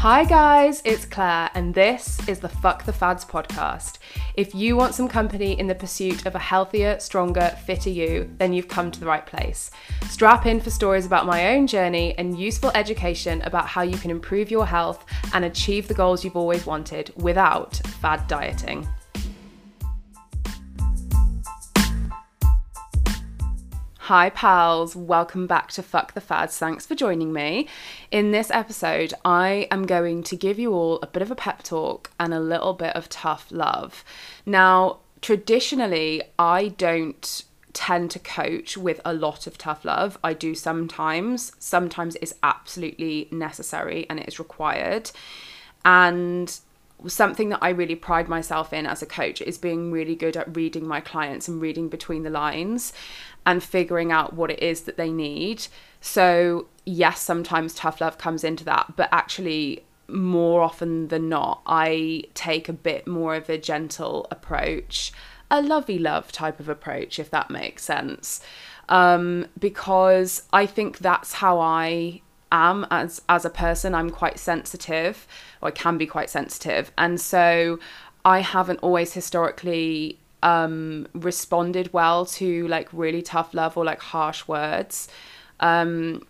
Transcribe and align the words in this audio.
Hi, 0.00 0.24
guys, 0.24 0.82
it's 0.84 1.06
Claire, 1.06 1.50
and 1.54 1.74
this 1.74 2.20
is 2.28 2.38
the 2.38 2.50
Fuck 2.50 2.84
the 2.84 2.92
Fads 2.92 3.24
podcast. 3.24 3.96
If 4.34 4.54
you 4.54 4.76
want 4.76 4.94
some 4.94 5.08
company 5.08 5.58
in 5.58 5.66
the 5.66 5.74
pursuit 5.74 6.26
of 6.26 6.34
a 6.34 6.38
healthier, 6.38 7.00
stronger, 7.00 7.56
fitter 7.64 7.88
you, 7.88 8.30
then 8.36 8.52
you've 8.52 8.68
come 8.68 8.90
to 8.90 9.00
the 9.00 9.06
right 9.06 9.24
place. 9.24 9.70
Strap 10.08 10.44
in 10.44 10.60
for 10.60 10.68
stories 10.68 11.06
about 11.06 11.24
my 11.24 11.54
own 11.54 11.66
journey 11.66 12.14
and 12.18 12.38
useful 12.38 12.70
education 12.74 13.40
about 13.42 13.66
how 13.66 13.82
you 13.82 13.96
can 13.96 14.10
improve 14.10 14.50
your 14.50 14.66
health 14.66 15.06
and 15.32 15.46
achieve 15.46 15.88
the 15.88 15.94
goals 15.94 16.22
you've 16.22 16.36
always 16.36 16.66
wanted 16.66 17.10
without 17.16 17.76
fad 18.00 18.28
dieting. 18.28 18.86
Hi, 24.06 24.30
pals. 24.30 24.94
Welcome 24.94 25.48
back 25.48 25.72
to 25.72 25.82
Fuck 25.82 26.14
the 26.14 26.20
Fads. 26.20 26.56
Thanks 26.56 26.86
for 26.86 26.94
joining 26.94 27.32
me. 27.32 27.66
In 28.12 28.30
this 28.30 28.52
episode, 28.52 29.12
I 29.24 29.66
am 29.72 29.84
going 29.84 30.22
to 30.22 30.36
give 30.36 30.60
you 30.60 30.72
all 30.72 31.00
a 31.02 31.08
bit 31.08 31.22
of 31.22 31.32
a 31.32 31.34
pep 31.34 31.64
talk 31.64 32.12
and 32.20 32.32
a 32.32 32.38
little 32.38 32.72
bit 32.72 32.94
of 32.94 33.08
tough 33.08 33.48
love. 33.50 34.04
Now, 34.46 34.98
traditionally, 35.22 36.22
I 36.38 36.68
don't 36.68 37.42
tend 37.72 38.12
to 38.12 38.20
coach 38.20 38.76
with 38.76 39.00
a 39.04 39.12
lot 39.12 39.48
of 39.48 39.58
tough 39.58 39.84
love. 39.84 40.18
I 40.22 40.34
do 40.34 40.54
sometimes. 40.54 41.50
Sometimes 41.58 42.16
it's 42.22 42.34
absolutely 42.44 43.26
necessary 43.32 44.06
and 44.08 44.20
it 44.20 44.28
is 44.28 44.38
required. 44.38 45.10
And 45.84 46.56
something 47.06 47.50
that 47.50 47.58
I 47.62 47.70
really 47.70 47.94
pride 47.94 48.28
myself 48.28 48.72
in 48.72 48.86
as 48.86 49.02
a 49.02 49.06
coach 49.06 49.40
is 49.40 49.58
being 49.58 49.90
really 49.90 50.14
good 50.14 50.36
at 50.36 50.56
reading 50.56 50.86
my 50.86 51.00
clients 51.00 51.48
and 51.48 51.60
reading 51.60 51.88
between 51.88 52.22
the 52.22 52.30
lines 52.30 52.92
and 53.44 53.62
figuring 53.62 54.10
out 54.10 54.32
what 54.32 54.50
it 54.50 54.62
is 54.62 54.82
that 54.82 54.96
they 54.96 55.10
need. 55.10 55.66
So, 56.00 56.68
yes, 56.84 57.20
sometimes 57.20 57.74
tough 57.74 58.00
love 58.00 58.18
comes 58.18 58.44
into 58.44 58.64
that, 58.64 58.94
but 58.96 59.08
actually, 59.12 59.84
more 60.08 60.62
often 60.62 61.08
than 61.08 61.28
not, 61.28 61.62
I 61.66 62.24
take 62.34 62.68
a 62.68 62.72
bit 62.72 63.06
more 63.06 63.34
of 63.34 63.48
a 63.48 63.58
gentle 63.58 64.26
approach, 64.30 65.12
a 65.50 65.60
lovey 65.60 65.98
love 65.98 66.32
type 66.32 66.60
of 66.60 66.68
approach, 66.68 67.18
if 67.18 67.30
that 67.30 67.50
makes 67.50 67.84
sense. 67.84 68.40
Um, 68.88 69.46
because 69.58 70.44
I 70.52 70.66
think 70.66 70.98
that's 70.98 71.34
how 71.34 71.58
I 71.58 72.22
am 72.56 72.86
as 72.90 73.22
as 73.28 73.44
a 73.44 73.50
person. 73.50 73.94
I'm 73.94 74.10
quite 74.10 74.38
sensitive, 74.38 75.26
or 75.60 75.68
I 75.68 75.70
can 75.72 75.98
be 75.98 76.06
quite 76.06 76.30
sensitive, 76.30 76.90
and 76.96 77.20
so 77.20 77.78
I 78.24 78.40
haven't 78.40 78.80
always 78.80 79.12
historically 79.12 80.18
um, 80.42 81.06
responded 81.14 81.92
well 81.92 82.26
to 82.26 82.68
like 82.68 82.88
really 82.92 83.22
tough 83.22 83.54
love 83.54 83.76
or 83.76 83.84
like 83.84 84.00
harsh 84.00 84.46
words. 84.48 85.08
Um, 85.60 86.26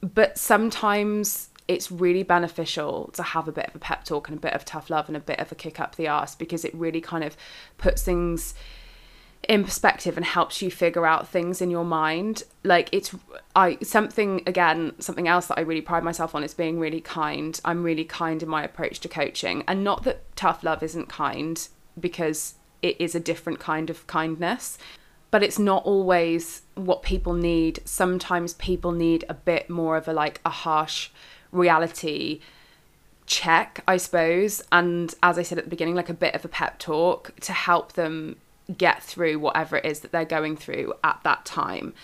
but 0.00 0.38
sometimes 0.38 1.50
it's 1.68 1.92
really 1.92 2.24
beneficial 2.24 3.10
to 3.14 3.22
have 3.22 3.46
a 3.46 3.52
bit 3.52 3.68
of 3.68 3.76
a 3.76 3.78
pep 3.78 4.04
talk 4.04 4.28
and 4.28 4.38
a 4.38 4.40
bit 4.40 4.54
of 4.54 4.64
tough 4.64 4.90
love 4.90 5.08
and 5.08 5.16
a 5.16 5.20
bit 5.20 5.38
of 5.38 5.52
a 5.52 5.54
kick 5.54 5.78
up 5.78 5.94
the 5.94 6.08
arse 6.08 6.34
because 6.34 6.64
it 6.64 6.74
really 6.74 7.00
kind 7.00 7.22
of 7.22 7.36
puts 7.78 8.02
things 8.02 8.54
in 9.48 9.64
perspective 9.64 10.16
and 10.16 10.26
helps 10.26 10.60
you 10.60 10.70
figure 10.70 11.06
out 11.06 11.26
things 11.26 11.62
in 11.62 11.70
your 11.70 11.84
mind 11.84 12.42
like 12.62 12.88
it's 12.92 13.14
i 13.56 13.76
something 13.82 14.42
again 14.46 14.92
something 14.98 15.26
else 15.26 15.46
that 15.46 15.58
i 15.58 15.62
really 15.62 15.80
pride 15.80 16.04
myself 16.04 16.34
on 16.34 16.44
is 16.44 16.52
being 16.52 16.78
really 16.78 17.00
kind 17.00 17.58
i'm 17.64 17.82
really 17.82 18.04
kind 18.04 18.42
in 18.42 18.48
my 18.48 18.62
approach 18.62 19.00
to 19.00 19.08
coaching 19.08 19.64
and 19.66 19.82
not 19.82 20.04
that 20.04 20.20
tough 20.36 20.62
love 20.62 20.82
isn't 20.82 21.08
kind 21.08 21.68
because 21.98 22.54
it 22.82 23.00
is 23.00 23.14
a 23.14 23.20
different 23.20 23.58
kind 23.58 23.90
of 23.90 24.06
kindness. 24.06 24.78
But 25.30 25.42
it's 25.42 25.58
not 25.58 25.84
always 25.84 26.62
what 26.74 27.02
people 27.02 27.34
need. 27.34 27.80
Sometimes 27.84 28.54
people 28.54 28.92
need 28.92 29.24
a 29.28 29.34
bit 29.34 29.70
more 29.70 29.96
of 29.96 30.08
a 30.08 30.12
like 30.12 30.40
a 30.44 30.50
harsh 30.50 31.10
reality 31.52 32.40
check, 33.26 33.84
I 33.86 33.96
suppose. 33.96 34.60
And 34.72 35.14
as 35.22 35.38
I 35.38 35.42
said 35.42 35.58
at 35.58 35.64
the 35.64 35.70
beginning, 35.70 35.94
like 35.94 36.08
a 36.08 36.14
bit 36.14 36.34
of 36.34 36.44
a 36.44 36.48
pep 36.48 36.78
talk 36.80 37.32
to 37.42 37.52
help 37.52 37.92
them 37.92 38.36
get 38.76 39.02
through 39.02 39.38
whatever 39.38 39.76
it 39.78 39.84
is 39.84 40.00
that 40.00 40.12
they're 40.12 40.24
going 40.24 40.56
through 40.56 40.94
at 41.02 41.20
that 41.24 41.44
time. 41.44 41.94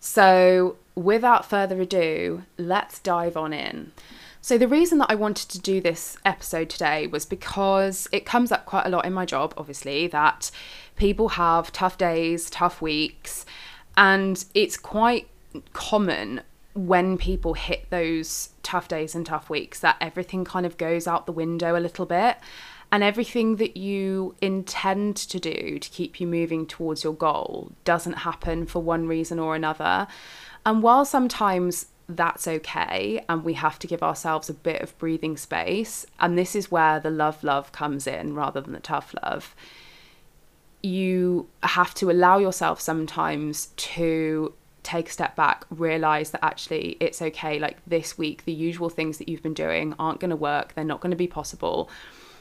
So, 0.00 0.76
without 0.94 1.48
further 1.48 1.80
ado, 1.80 2.44
let's 2.56 2.98
dive 2.98 3.36
on 3.36 3.52
in. 3.52 3.92
So, 4.40 4.56
the 4.56 4.68
reason 4.68 4.98
that 4.98 5.10
I 5.10 5.16
wanted 5.16 5.48
to 5.50 5.60
do 5.60 5.80
this 5.80 6.16
episode 6.24 6.70
today 6.70 7.06
was 7.06 7.26
because 7.26 8.08
it 8.12 8.24
comes 8.24 8.52
up 8.52 8.64
quite 8.64 8.86
a 8.86 8.90
lot 8.90 9.04
in 9.04 9.12
my 9.12 9.24
job, 9.24 9.54
obviously, 9.56 10.06
that 10.08 10.50
people 10.96 11.30
have 11.30 11.72
tough 11.72 11.98
days, 11.98 12.48
tough 12.48 12.80
weeks, 12.80 13.44
and 13.96 14.44
it's 14.54 14.76
quite 14.76 15.28
common 15.72 16.42
when 16.74 17.18
people 17.18 17.54
hit 17.54 17.90
those 17.90 18.50
tough 18.62 18.86
days 18.86 19.14
and 19.14 19.26
tough 19.26 19.50
weeks 19.50 19.80
that 19.80 19.96
everything 20.00 20.44
kind 20.44 20.64
of 20.64 20.76
goes 20.76 21.08
out 21.08 21.26
the 21.26 21.32
window 21.32 21.76
a 21.76 21.80
little 21.80 22.06
bit. 22.06 22.36
And 22.90 23.02
everything 23.02 23.56
that 23.56 23.76
you 23.76 24.34
intend 24.40 25.16
to 25.16 25.38
do 25.38 25.78
to 25.78 25.90
keep 25.90 26.20
you 26.20 26.26
moving 26.26 26.66
towards 26.66 27.04
your 27.04 27.12
goal 27.12 27.72
doesn't 27.84 28.14
happen 28.14 28.64
for 28.64 28.82
one 28.82 29.06
reason 29.06 29.38
or 29.38 29.54
another. 29.54 30.06
And 30.64 30.82
while 30.82 31.04
sometimes 31.04 31.86
that's 32.08 32.48
okay 32.48 33.22
and 33.28 33.44
we 33.44 33.52
have 33.52 33.78
to 33.78 33.86
give 33.86 34.02
ourselves 34.02 34.48
a 34.48 34.54
bit 34.54 34.80
of 34.80 34.96
breathing 34.98 35.36
space 35.36 36.06
and 36.18 36.38
this 36.38 36.56
is 36.56 36.70
where 36.70 36.98
the 36.98 37.10
love 37.10 37.44
love 37.44 37.70
comes 37.72 38.06
in 38.06 38.34
rather 38.34 38.62
than 38.62 38.72
the 38.72 38.80
tough 38.80 39.14
love 39.22 39.54
you 40.82 41.46
have 41.62 41.92
to 41.92 42.10
allow 42.10 42.38
yourself 42.38 42.80
sometimes 42.80 43.66
to 43.76 44.54
take 44.82 45.08
a 45.08 45.12
step 45.12 45.36
back 45.36 45.66
realize 45.68 46.30
that 46.30 46.42
actually 46.42 46.96
it's 46.98 47.20
okay 47.20 47.58
like 47.58 47.76
this 47.86 48.16
week 48.16 48.42
the 48.46 48.52
usual 48.52 48.88
things 48.88 49.18
that 49.18 49.28
you've 49.28 49.42
been 49.42 49.52
doing 49.52 49.94
aren't 49.98 50.18
going 50.18 50.30
to 50.30 50.36
work 50.36 50.72
they're 50.74 50.84
not 50.84 51.00
going 51.00 51.10
to 51.10 51.16
be 51.16 51.26
possible 51.26 51.90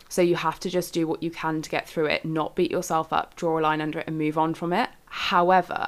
so 0.09 0.21
you 0.21 0.35
have 0.35 0.59
to 0.59 0.69
just 0.69 0.93
do 0.93 1.07
what 1.07 1.21
you 1.21 1.31
can 1.31 1.61
to 1.61 1.69
get 1.69 1.87
through 1.87 2.05
it 2.05 2.25
not 2.25 2.55
beat 2.55 2.71
yourself 2.71 3.11
up 3.11 3.35
draw 3.35 3.59
a 3.59 3.61
line 3.61 3.81
under 3.81 3.99
it 3.99 4.07
and 4.07 4.17
move 4.17 4.37
on 4.37 4.53
from 4.53 4.73
it. 4.73 4.89
However 5.05 5.87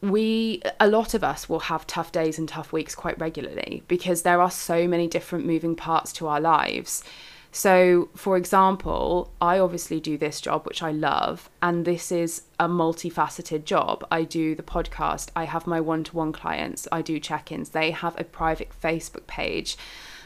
we 0.00 0.62
a 0.78 0.88
lot 0.88 1.14
of 1.14 1.22
us 1.22 1.48
will 1.48 1.60
have 1.60 1.86
tough 1.86 2.10
days 2.12 2.38
and 2.38 2.48
tough 2.48 2.72
weeks 2.72 2.94
quite 2.94 3.18
regularly 3.18 3.82
because 3.86 4.22
there 4.22 4.40
are 4.40 4.50
so 4.50 4.88
many 4.88 5.06
different 5.06 5.46
moving 5.46 5.76
parts 5.76 6.12
to 6.12 6.26
our 6.26 6.40
lives. 6.40 7.04
So 7.52 8.08
for 8.14 8.36
example 8.36 9.32
i 9.40 9.58
obviously 9.58 10.00
do 10.00 10.16
this 10.16 10.40
job 10.40 10.66
which 10.66 10.82
i 10.82 10.92
love 10.92 11.50
and 11.60 11.84
this 11.84 12.10
is 12.12 12.42
a 12.58 12.68
multifaceted 12.68 13.64
job. 13.64 14.06
I 14.10 14.22
do 14.22 14.54
the 14.54 14.62
podcast. 14.62 15.30
I 15.34 15.44
have 15.44 15.66
my 15.66 15.80
one-to-one 15.80 16.32
clients. 16.32 16.86
I 16.92 17.02
do 17.02 17.18
check-ins. 17.18 17.70
They 17.70 17.90
have 17.90 18.18
a 18.18 18.24
private 18.24 18.70
facebook 18.82 19.26
page 19.26 19.76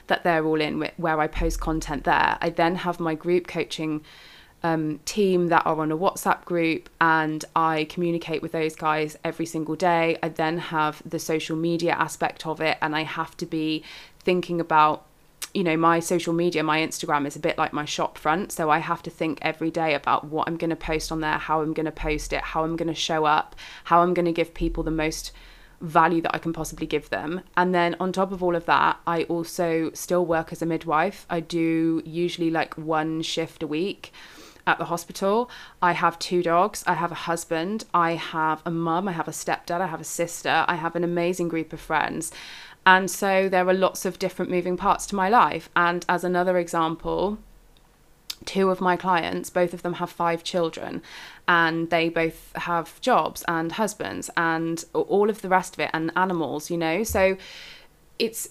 that 0.07 0.25
they're 0.25 0.45
all 0.45 0.61
in 0.61 0.89
where 0.97 1.21
i 1.21 1.27
post 1.27 1.61
content 1.61 2.05
there 2.05 2.39
i 2.41 2.51
then 2.51 2.77
have 2.77 3.01
my 3.01 3.15
group 3.15 3.47
coaching 3.47 4.03
um, 4.65 4.99
team 5.05 5.49
that 5.49 5.67
are 5.67 5.79
on 5.79 5.93
a 5.93 5.97
WhatsApp 5.97 6.47
group, 6.47 6.89
and 6.99 7.45
I 7.55 7.85
communicate 7.91 8.41
with 8.41 8.53
those 8.53 8.75
guys 8.75 9.15
every 9.23 9.45
single 9.45 9.77
day. 9.77 10.17
I 10.23 10.31
then 10.31 10.57
have 10.57 11.03
the 11.05 11.19
social 11.19 11.55
media 11.55 11.93
aspect 11.93 12.47
of 12.47 12.63
it, 12.63 12.79
and 12.81 12.97
I 12.97 13.03
have 13.03 13.37
to 13.37 13.47
be 13.47 13.85
thinking 14.21 14.61
about 14.61 15.05
you 15.53 15.63
know 15.63 15.77
my 15.77 16.01
social 16.01 16.33
media 16.33 16.65
my 16.65 16.81
instagram 16.81 17.27
is 17.27 17.37
a 17.37 17.39
bit 17.39 17.57
like 17.57 17.73
my 17.73 17.85
shop 17.85 18.19
front 18.19 18.51
so 18.51 18.71
i 18.71 18.79
have 18.79 19.03
to 19.03 19.11
think 19.11 19.39
every 19.41 19.71
day 19.71 19.95
about 19.95 20.25
what 20.25 20.49
i'm 20.49 20.57
going 20.57 20.71
to 20.71 20.75
post 20.75 21.13
on 21.13 21.21
there 21.21 21.39
how 21.39 21.61
i'm 21.61 21.73
going 21.73 21.87
to 21.87 21.93
post 21.93 22.33
it 22.33 22.41
how 22.41 22.65
i'm 22.65 22.75
going 22.75 22.89
to 22.89 22.95
show 22.95 23.25
up 23.25 23.55
how 23.85 24.01
i'm 24.01 24.15
going 24.15 24.25
to 24.25 24.33
give 24.33 24.53
people 24.53 24.83
the 24.83 24.91
most 24.91 25.31
value 25.81 26.21
that 26.21 26.35
i 26.35 26.39
can 26.39 26.53
possibly 26.53 26.87
give 26.87 27.11
them 27.11 27.41
and 27.57 27.75
then 27.75 27.97
on 28.01 28.13
top 28.13 28.33
of 28.33 28.43
all 28.43 28.57
of 28.57 28.65
that 28.67 28.99
i 29.07 29.25
also 29.25 29.91
still 29.93 30.25
work 30.25 30.53
as 30.53 30.63
a 30.63 30.67
midwife 30.67 31.27
i 31.31 31.41
do 31.41 32.03
usually 32.05 32.51
like 32.51 32.75
one 32.77 33.23
shift 33.23 33.63
a 33.63 33.67
week 33.67 34.13
at 34.67 34.79
the 34.79 34.87
hospital. 34.87 35.51
I 35.83 35.93
have 35.93 36.19
two 36.19 36.43
dogs. 36.43 36.85
I 36.87 36.95
have 36.95 37.13
a 37.13 37.27
husband. 37.27 37.85
I 37.93 38.13
have 38.13 38.63
a 38.65 38.71
mum. 38.71 39.09
I 39.09 39.13
have 39.13 39.29
a 39.29 39.33
stepdad. 39.33 39.81
I 39.81 39.87
have 39.87 40.01
a 40.01 40.05
sister. 40.05 40.65
I 40.67 40.77
have 40.77 40.97
an 40.97 41.05
amazing 41.05 41.49
group 41.49 41.73
of 41.73 41.81
friends. 41.81 42.33
And 42.87 43.11
so 43.11 43.49
there 43.49 43.67
are 43.69 43.75
lots 43.75 44.05
of 44.05 44.19
different 44.19 44.51
moving 44.51 44.77
parts 44.77 45.07
to 45.07 45.17
my 45.17 45.29
life. 45.29 45.69
And 45.75 46.05
as 46.09 46.25
another 46.25 46.59
example, 46.59 47.39
two 48.45 48.71
of 48.71 48.81
my 48.81 48.97
clients, 48.97 49.51
both 49.51 49.75
of 49.75 49.83
them 49.83 49.95
have 49.95 50.11
five 50.11 50.43
children, 50.45 51.03
and 51.47 51.91
they 51.91 52.09
both 52.09 52.53
have 52.57 53.01
jobs 53.01 53.45
and 53.49 53.73
husbands 53.73 54.31
and 54.37 54.85
all 54.93 55.31
of 55.31 55.43
the 55.43 55.49
rest 55.49 55.75
of 55.75 55.81
it, 55.81 55.91
and 55.93 56.13
animals, 56.17 56.71
you 56.71 56.77
know. 56.77 57.03
So 57.03 57.37
it's 58.19 58.49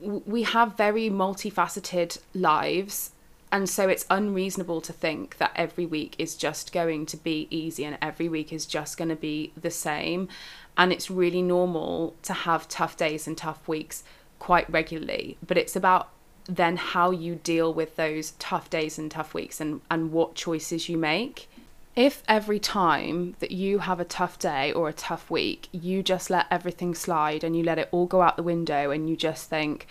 we 0.00 0.42
have 0.42 0.76
very 0.76 1.08
multifaceted 1.08 2.18
lives 2.34 3.12
and 3.52 3.68
so 3.68 3.88
it's 3.88 4.06
unreasonable 4.10 4.80
to 4.82 4.92
think 4.92 5.38
that 5.38 5.52
every 5.54 5.86
week 5.86 6.16
is 6.18 6.36
just 6.36 6.72
going 6.72 7.06
to 7.06 7.16
be 7.16 7.46
easy 7.50 7.84
and 7.84 7.96
every 8.02 8.28
week 8.28 8.52
is 8.52 8.66
just 8.66 8.98
going 8.98 9.08
to 9.08 9.16
be 9.16 9.52
the 9.56 9.70
same. 9.70 10.28
And 10.76 10.92
it's 10.92 11.10
really 11.10 11.42
normal 11.42 12.14
to 12.22 12.32
have 12.32 12.68
tough 12.68 12.96
days 12.96 13.26
and 13.26 13.38
tough 13.38 13.66
weeks 13.68 14.02
quite 14.38 14.68
regularly. 14.68 15.38
But 15.46 15.56
it's 15.56 15.76
about 15.76 16.10
then 16.48 16.76
how 16.76 17.10
you 17.10 17.34
deal 17.36 17.72
with 17.72 17.96
those 17.96 18.32
tough 18.38 18.70
days 18.70 18.98
and 18.98 19.10
tough 19.10 19.34
weeks 19.34 19.60
and, 19.60 19.80
and 19.90 20.12
what 20.12 20.34
choices 20.34 20.88
you 20.88 20.96
make. 20.96 21.48
If 21.94 22.22
every 22.28 22.58
time 22.58 23.36
that 23.38 23.52
you 23.52 23.78
have 23.78 24.00
a 24.00 24.04
tough 24.04 24.38
day 24.38 24.70
or 24.72 24.88
a 24.88 24.92
tough 24.92 25.30
week, 25.30 25.68
you 25.72 26.02
just 26.02 26.28
let 26.28 26.46
everything 26.50 26.94
slide 26.94 27.42
and 27.42 27.56
you 27.56 27.62
let 27.62 27.78
it 27.78 27.88
all 27.90 28.06
go 28.06 28.22
out 28.22 28.36
the 28.36 28.42
window 28.42 28.90
and 28.90 29.08
you 29.08 29.16
just 29.16 29.48
think, 29.48 29.86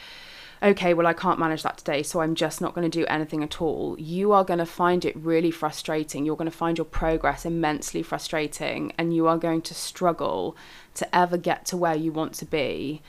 okay, 0.62 0.94
well, 0.94 1.08
I 1.08 1.14
can't 1.14 1.40
manage 1.40 1.64
that 1.64 1.78
today, 1.78 2.04
so 2.04 2.22
I'm 2.22 2.36
just 2.36 2.62
not 2.62 2.74
going 2.74 2.90
to 2.90 3.00
do 3.00 3.06
anything 3.08 3.44
at 3.44 3.62
all, 3.62 3.96
you 4.00 4.32
are 4.32 4.44
going 4.44 4.60
to 4.60 4.66
find 4.66 5.04
it 5.04 5.16
really 5.16 5.52
frustrating. 5.52 6.26
You're 6.26 6.36
going 6.36 6.50
to 6.50 6.58
find 6.58 6.78
your 6.78 6.86
progress 6.86 7.46
immensely 7.46 8.02
frustrating, 8.02 8.94
and 8.98 9.16
you 9.16 9.28
are 9.28 9.38
going 9.38 9.62
to 9.64 9.74
struggle 9.74 10.56
to 10.96 11.16
ever 11.16 11.38
get 11.38 11.66
to 11.68 11.78
where 11.78 11.96
you 11.96 12.12
want 12.12 12.34
to 12.36 12.46
be 12.46 13.02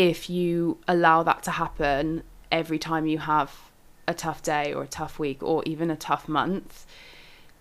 if 0.00 0.30
you 0.30 0.78
allow 0.88 1.22
that 1.22 1.42
to 1.42 1.50
happen 1.50 2.22
every 2.50 2.78
time 2.78 3.06
you 3.06 3.18
have 3.18 3.54
a 4.08 4.14
tough 4.14 4.42
day 4.42 4.72
or 4.72 4.82
a 4.82 4.86
tough 4.86 5.18
week 5.18 5.42
or 5.42 5.62
even 5.66 5.90
a 5.90 5.96
tough 5.96 6.26
month. 6.26 6.86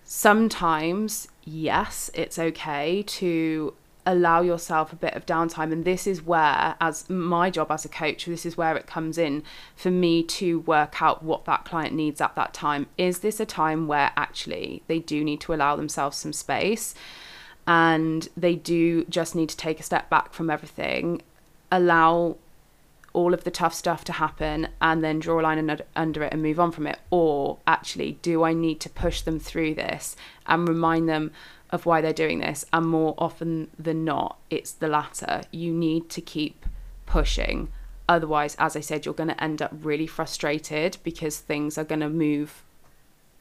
Sometimes, 0.05 1.27
yes, 1.43 2.09
it's 2.13 2.39
okay 2.39 3.03
to 3.03 3.73
allow 4.05 4.39
yourself 4.39 4.93
a 4.93 4.95
bit 4.95 5.13
of 5.15 5.25
downtime 5.25 5.73
and 5.73 5.83
this 5.83 6.07
is 6.07 6.23
where 6.23 6.75
as 6.79 7.09
my 7.09 7.49
job 7.49 7.69
as 7.69 7.83
a 7.83 7.89
coach 7.89 8.25
this 8.25 8.45
is 8.45 8.55
where 8.55 8.77
it 8.77 8.87
comes 8.87 9.17
in 9.17 9.43
for 9.75 9.91
me 9.91 10.23
to 10.23 10.61
work 10.61 11.01
out 11.01 11.21
what 11.21 11.43
that 11.43 11.65
client 11.65 11.93
needs 11.93 12.21
at 12.21 12.33
that 12.35 12.53
time 12.53 12.87
is 12.97 13.19
this 13.19 13.41
a 13.41 13.45
time 13.45 13.85
where 13.85 14.11
actually 14.15 14.81
they 14.87 14.97
do 14.97 15.23
need 15.23 15.41
to 15.41 15.53
allow 15.53 15.75
themselves 15.75 16.17
some 16.17 16.33
space 16.33 16.95
and 17.67 18.29
they 18.37 18.55
do 18.55 19.03
just 19.05 19.35
need 19.35 19.49
to 19.49 19.57
take 19.57 19.81
a 19.81 19.83
step 19.83 20.09
back 20.09 20.33
from 20.33 20.49
everything 20.49 21.21
allow 21.71 22.37
all 23.13 23.33
of 23.33 23.43
the 23.43 23.51
tough 23.51 23.73
stuff 23.73 24.03
to 24.05 24.13
happen 24.13 24.67
and 24.81 25.03
then 25.03 25.19
draw 25.19 25.39
a 25.39 25.41
line 25.41 25.81
under 25.95 26.23
it 26.23 26.33
and 26.33 26.41
move 26.41 26.59
on 26.59 26.71
from 26.71 26.87
it? 26.87 26.99
Or 27.09 27.57
actually, 27.65 28.19
do 28.21 28.43
I 28.43 28.53
need 28.53 28.79
to 28.81 28.89
push 28.89 29.21
them 29.21 29.39
through 29.39 29.75
this 29.75 30.15
and 30.45 30.67
remind 30.67 31.09
them 31.09 31.31
of 31.71 31.85
why 31.85 32.01
they're 32.01 32.13
doing 32.13 32.39
this? 32.39 32.65
And 32.71 32.85
more 32.87 33.15
often 33.17 33.69
than 33.77 34.05
not, 34.05 34.37
it's 34.49 34.71
the 34.71 34.87
latter. 34.87 35.41
You 35.51 35.73
need 35.73 36.09
to 36.09 36.21
keep 36.21 36.65
pushing. 37.05 37.69
Otherwise, 38.07 38.55
as 38.59 38.75
I 38.75 38.79
said, 38.79 39.05
you're 39.05 39.13
going 39.13 39.29
to 39.29 39.43
end 39.43 39.61
up 39.61 39.71
really 39.81 40.07
frustrated 40.07 40.97
because 41.03 41.39
things 41.39 41.77
are 41.77 41.83
going 41.83 42.01
to 42.01 42.09
move 42.09 42.63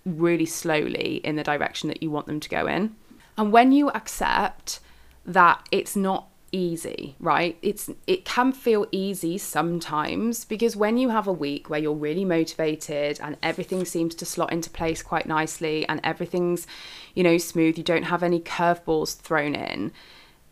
really 0.05 0.47
slowly 0.47 1.21
in 1.25 1.37
the 1.37 1.45
direction 1.45 1.89
that 1.89 2.03
you 2.03 2.11
want 2.11 2.27
them 2.27 2.41
to 2.41 2.49
go 2.49 2.67
in. 2.67 2.95
And 3.37 3.53
when 3.53 3.73
you 3.73 3.91
accept 3.91 4.81
that 5.27 5.67
it's 5.71 5.95
not 5.95 6.29
easy, 6.53 7.17
right? 7.21 7.57
It's 7.63 7.91
it 8.07 8.25
can 8.25 8.53
feel 8.53 8.87
easy 8.93 9.39
sometimes 9.39 10.45
because 10.45 10.77
when 10.77 10.97
you 10.99 11.11
have 11.11 11.27
a 11.27 11.33
week 11.33 11.69
where 11.69 11.81
you're 11.81 11.93
really 11.95 12.25
motivated 12.25 13.19
and 13.23 13.37
everything 13.43 13.85
seems 13.85 14.15
to 14.17 14.25
slot 14.25 14.53
into 14.53 14.71
place 14.71 15.03
quite 15.03 15.27
nicely 15.27 15.89
and 15.89 16.01
everything's, 16.05 16.67
you 17.15 17.23
know, 17.23 17.39
smooth, 17.39 17.79
you 17.79 17.85
don't 17.85 18.05
have 18.05 18.23
any 18.23 18.41
curveballs 18.41 19.17
thrown 19.17 19.55
in, 19.55 19.93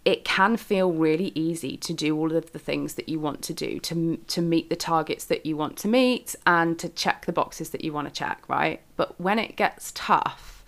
it 0.05 0.25
can 0.25 0.57
feel 0.57 0.93
really 0.93 1.33
easy 1.35 1.77
to 1.77 1.93
do 1.93 2.17
all 2.17 2.35
of 2.37 2.53
the 2.53 2.59
things 2.61 2.95
that 2.95 3.09
you 3.09 3.19
want 3.19 3.43
to 3.43 3.53
do 3.53 3.81
to 3.81 4.17
to 4.29 4.41
meet 4.41 4.71
the 4.71 4.77
targets 4.77 5.25
that 5.25 5.45
you 5.45 5.57
want 5.57 5.77
to 5.79 5.89
meet 5.89 6.37
and 6.47 6.79
to 6.79 6.89
check 6.89 7.27
the 7.27 7.33
boxes 7.33 7.71
that 7.71 7.85
you 7.85 7.93
want 7.93 8.07
to 8.07 8.15
check, 8.15 8.43
right? 8.49 8.81
But 8.97 9.21
when 9.21 9.39
it 9.39 9.57
gets 9.57 9.93
tough, 9.95 10.65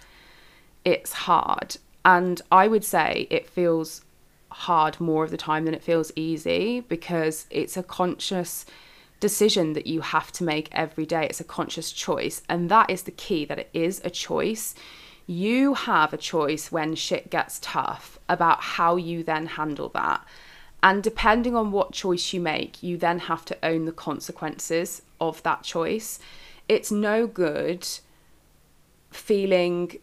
it's 0.84 1.12
hard. 1.12 1.76
And 2.04 2.40
I 2.50 2.68
would 2.68 2.84
say 2.84 3.26
it 3.30 3.48
feels 3.48 4.02
hard 4.50 5.00
more 5.00 5.24
of 5.24 5.30
the 5.30 5.36
time 5.36 5.64
than 5.64 5.74
it 5.74 5.82
feels 5.82 6.12
easy 6.16 6.80
because 6.80 7.46
it's 7.50 7.76
a 7.76 7.82
conscious 7.82 8.64
decision 9.20 9.72
that 9.72 9.86
you 9.86 10.00
have 10.00 10.30
to 10.32 10.44
make 10.44 10.68
every 10.72 11.04
day. 11.06 11.26
It's 11.26 11.40
a 11.40 11.44
conscious 11.44 11.92
choice. 11.92 12.42
And 12.48 12.70
that 12.70 12.90
is 12.90 13.02
the 13.02 13.10
key 13.10 13.44
that 13.46 13.58
it 13.58 13.70
is 13.72 14.00
a 14.04 14.10
choice. 14.10 14.74
You 15.26 15.74
have 15.74 16.12
a 16.12 16.18
choice 16.18 16.72
when 16.72 16.94
shit 16.94 17.30
gets 17.30 17.58
tough 17.60 18.18
about 18.28 18.60
how 18.60 18.96
you 18.96 19.22
then 19.22 19.46
handle 19.46 19.90
that. 19.90 20.24
And 20.82 21.02
depending 21.02 21.56
on 21.56 21.72
what 21.72 21.92
choice 21.92 22.32
you 22.32 22.40
make, 22.40 22.82
you 22.82 22.96
then 22.96 23.18
have 23.20 23.44
to 23.46 23.58
own 23.62 23.84
the 23.84 23.92
consequences 23.92 25.02
of 25.20 25.42
that 25.42 25.64
choice. 25.64 26.20
It's 26.68 26.92
no 26.92 27.26
good 27.26 27.86
feeling 29.10 29.98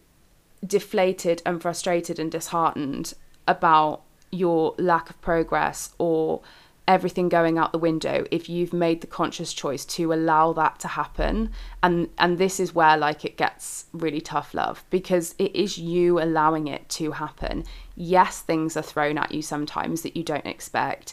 deflated 0.64 1.42
and 1.46 1.62
frustrated 1.62 2.18
and 2.18 2.30
disheartened 2.30 3.14
about 3.48 4.02
your 4.30 4.74
lack 4.78 5.10
of 5.10 5.20
progress 5.20 5.94
or 5.98 6.42
everything 6.88 7.28
going 7.28 7.58
out 7.58 7.72
the 7.72 7.78
window 7.78 8.24
if 8.30 8.48
you've 8.48 8.72
made 8.72 9.00
the 9.00 9.06
conscious 9.06 9.52
choice 9.52 9.84
to 9.84 10.12
allow 10.12 10.52
that 10.52 10.78
to 10.80 10.88
happen. 10.88 11.50
And 11.82 12.08
and 12.18 12.38
this 12.38 12.60
is 12.60 12.74
where 12.74 12.96
like 12.96 13.24
it 13.24 13.36
gets 13.36 13.86
really 13.92 14.20
tough 14.20 14.54
love 14.54 14.84
because 14.90 15.34
it 15.38 15.54
is 15.54 15.78
you 15.78 16.20
allowing 16.20 16.68
it 16.68 16.88
to 16.90 17.12
happen. 17.12 17.64
Yes 17.96 18.40
things 18.40 18.76
are 18.76 18.82
thrown 18.82 19.18
at 19.18 19.32
you 19.32 19.42
sometimes 19.42 20.02
that 20.02 20.16
you 20.16 20.22
don't 20.22 20.46
expect. 20.46 21.12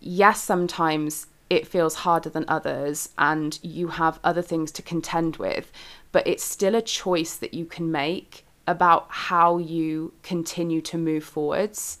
Yes 0.00 0.42
sometimes 0.42 1.26
it 1.50 1.66
feels 1.66 1.96
harder 1.96 2.30
than 2.30 2.46
others 2.48 3.10
and 3.18 3.58
you 3.62 3.88
have 3.88 4.18
other 4.24 4.42
things 4.42 4.72
to 4.72 4.82
contend 4.82 5.36
with 5.36 5.70
but 6.10 6.26
it's 6.26 6.42
still 6.42 6.74
a 6.74 6.82
choice 6.82 7.36
that 7.36 7.52
you 7.52 7.66
can 7.66 7.92
make 7.92 8.46
about 8.66 9.06
how 9.10 9.58
you 9.58 10.14
continue 10.22 10.80
to 10.80 10.96
move 10.96 11.22
forwards 11.22 11.98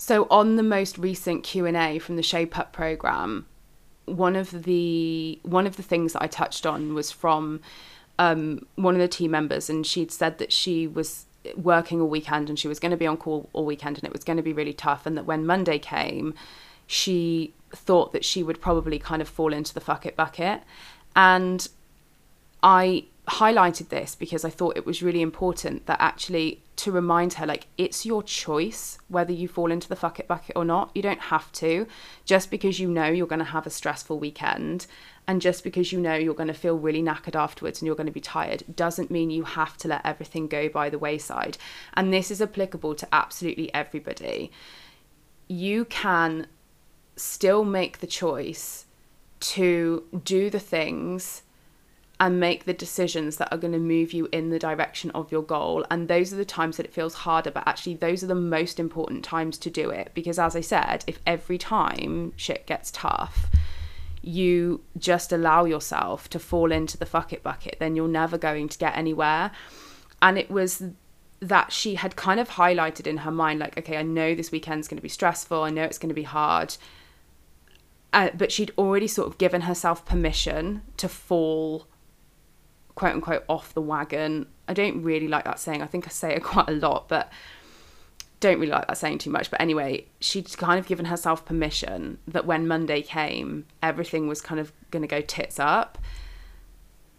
so 0.00 0.26
on 0.30 0.56
the 0.56 0.62
most 0.62 0.96
recent 0.96 1.44
Q&A 1.44 1.98
from 1.98 2.16
the 2.16 2.22
Shape 2.22 2.58
Up 2.58 2.72
program, 2.72 3.44
one 4.06 4.34
of 4.34 4.62
the 4.62 5.38
one 5.42 5.66
of 5.66 5.76
the 5.76 5.82
things 5.82 6.14
that 6.14 6.22
I 6.22 6.26
touched 6.26 6.64
on 6.64 6.94
was 6.94 7.12
from 7.12 7.60
um, 8.18 8.66
one 8.76 8.94
of 8.94 9.00
the 9.02 9.08
team 9.08 9.32
members, 9.32 9.68
and 9.68 9.86
she'd 9.86 10.10
said 10.10 10.38
that 10.38 10.54
she 10.54 10.86
was 10.86 11.26
working 11.54 12.00
all 12.00 12.08
weekend 12.08 12.48
and 12.48 12.58
she 12.58 12.66
was 12.66 12.80
going 12.80 12.92
to 12.92 12.96
be 12.96 13.06
on 13.06 13.18
call 13.18 13.50
all 13.52 13.66
weekend, 13.66 13.98
and 13.98 14.04
it 14.04 14.12
was 14.12 14.24
going 14.24 14.38
to 14.38 14.42
be 14.42 14.54
really 14.54 14.72
tough, 14.72 15.04
and 15.04 15.18
that 15.18 15.26
when 15.26 15.44
Monday 15.44 15.78
came, 15.78 16.32
she 16.86 17.52
thought 17.70 18.14
that 18.14 18.24
she 18.24 18.42
would 18.42 18.58
probably 18.58 18.98
kind 18.98 19.20
of 19.20 19.28
fall 19.28 19.52
into 19.52 19.74
the 19.74 19.82
fuck 19.82 20.06
it 20.06 20.16
bucket, 20.16 20.62
and 21.14 21.68
I 22.62 23.04
highlighted 23.28 23.90
this 23.90 24.14
because 24.14 24.46
I 24.46 24.50
thought 24.50 24.78
it 24.78 24.86
was 24.86 25.02
really 25.02 25.20
important 25.20 25.84
that 25.84 26.00
actually 26.00 26.62
to 26.80 26.90
remind 26.90 27.34
her 27.34 27.44
like 27.44 27.66
it's 27.76 28.06
your 28.06 28.22
choice 28.22 28.96
whether 29.08 29.32
you 29.32 29.46
fall 29.46 29.70
into 29.70 29.86
the 29.86 29.96
fuck 29.96 30.18
it 30.18 30.26
bucket 30.26 30.56
or 30.56 30.64
not. 30.64 30.90
You 30.94 31.02
don't 31.02 31.20
have 31.20 31.52
to. 31.52 31.86
Just 32.24 32.50
because 32.50 32.80
you 32.80 32.88
know 32.88 33.08
you're 33.08 33.26
going 33.26 33.40
to 33.40 33.44
have 33.44 33.66
a 33.66 33.70
stressful 33.70 34.18
weekend 34.18 34.86
and 35.28 35.42
just 35.42 35.62
because 35.62 35.92
you 35.92 36.00
know 36.00 36.14
you're 36.14 36.32
going 36.32 36.48
to 36.48 36.54
feel 36.54 36.78
really 36.78 37.02
knackered 37.02 37.38
afterwards 37.38 37.80
and 37.80 37.86
you're 37.86 37.96
going 37.96 38.06
to 38.06 38.12
be 38.12 38.20
tired 38.20 38.64
doesn't 38.74 39.10
mean 39.10 39.28
you 39.28 39.44
have 39.44 39.76
to 39.76 39.88
let 39.88 40.00
everything 40.06 40.48
go 40.48 40.70
by 40.70 40.88
the 40.88 40.98
wayside. 40.98 41.58
And 41.92 42.14
this 42.14 42.30
is 42.30 42.40
applicable 42.40 42.94
to 42.94 43.08
absolutely 43.12 43.72
everybody. 43.74 44.50
You 45.46 45.84
can 45.84 46.46
still 47.16 47.62
make 47.62 47.98
the 47.98 48.06
choice 48.06 48.86
to 49.40 50.04
do 50.24 50.48
the 50.48 50.58
things 50.58 51.42
and 52.20 52.38
make 52.38 52.66
the 52.66 52.74
decisions 52.74 53.38
that 53.38 53.50
are 53.50 53.56
going 53.56 53.72
to 53.72 53.78
move 53.78 54.12
you 54.12 54.28
in 54.30 54.50
the 54.50 54.58
direction 54.58 55.10
of 55.12 55.32
your 55.32 55.42
goal. 55.42 55.86
And 55.90 56.06
those 56.06 56.34
are 56.34 56.36
the 56.36 56.44
times 56.44 56.76
that 56.76 56.84
it 56.84 56.92
feels 56.92 57.14
harder, 57.14 57.50
but 57.50 57.66
actually, 57.66 57.94
those 57.94 58.22
are 58.22 58.26
the 58.26 58.34
most 58.34 58.78
important 58.78 59.24
times 59.24 59.56
to 59.56 59.70
do 59.70 59.88
it. 59.88 60.10
Because, 60.12 60.38
as 60.38 60.54
I 60.54 60.60
said, 60.60 61.02
if 61.06 61.18
every 61.26 61.56
time 61.56 62.34
shit 62.36 62.66
gets 62.66 62.90
tough, 62.90 63.50
you 64.20 64.82
just 64.98 65.32
allow 65.32 65.64
yourself 65.64 66.28
to 66.28 66.38
fall 66.38 66.70
into 66.70 66.98
the 66.98 67.06
fuck 67.06 67.32
it 67.32 67.42
bucket, 67.42 67.76
then 67.80 67.96
you're 67.96 68.06
never 68.06 68.36
going 68.36 68.68
to 68.68 68.76
get 68.76 68.94
anywhere. 68.98 69.50
And 70.20 70.36
it 70.36 70.50
was 70.50 70.82
that 71.40 71.72
she 71.72 71.94
had 71.94 72.16
kind 72.16 72.38
of 72.38 72.50
highlighted 72.50 73.06
in 73.06 73.18
her 73.18 73.30
mind, 73.30 73.60
like, 73.60 73.78
okay, 73.78 73.96
I 73.96 74.02
know 74.02 74.34
this 74.34 74.52
weekend's 74.52 74.88
going 74.88 74.98
to 74.98 75.02
be 75.02 75.08
stressful, 75.08 75.62
I 75.62 75.70
know 75.70 75.84
it's 75.84 75.96
going 75.96 76.10
to 76.10 76.14
be 76.14 76.24
hard. 76.24 76.76
Uh, 78.12 78.28
but 78.34 78.52
she'd 78.52 78.72
already 78.76 79.06
sort 79.06 79.28
of 79.28 79.38
given 79.38 79.62
herself 79.62 80.04
permission 80.04 80.82
to 80.98 81.08
fall 81.08 81.86
quote 83.00 83.14
unquote 83.14 83.44
off 83.48 83.72
the 83.72 83.80
wagon. 83.80 84.46
I 84.68 84.74
don't 84.74 85.02
really 85.02 85.26
like 85.26 85.44
that 85.44 85.58
saying. 85.58 85.80
I 85.80 85.86
think 85.86 86.06
I 86.06 86.10
say 86.10 86.34
it 86.34 86.42
quite 86.52 86.68
a 86.68 86.72
lot, 86.72 87.08
but 87.08 87.32
don't 88.40 88.60
really 88.60 88.72
like 88.72 88.88
that 88.88 88.98
saying 88.98 89.18
too 89.18 89.30
much. 89.30 89.50
But 89.50 89.58
anyway, 89.58 90.04
she'd 90.20 90.54
kind 90.58 90.78
of 90.78 90.86
given 90.86 91.06
herself 91.06 91.46
permission 91.46 92.18
that 92.28 92.44
when 92.44 92.68
Monday 92.68 93.00
came, 93.00 93.64
everything 93.82 94.28
was 94.28 94.42
kind 94.42 94.60
of 94.60 94.74
going 94.90 95.00
to 95.00 95.08
go 95.08 95.22
tits 95.22 95.58
up. 95.58 95.96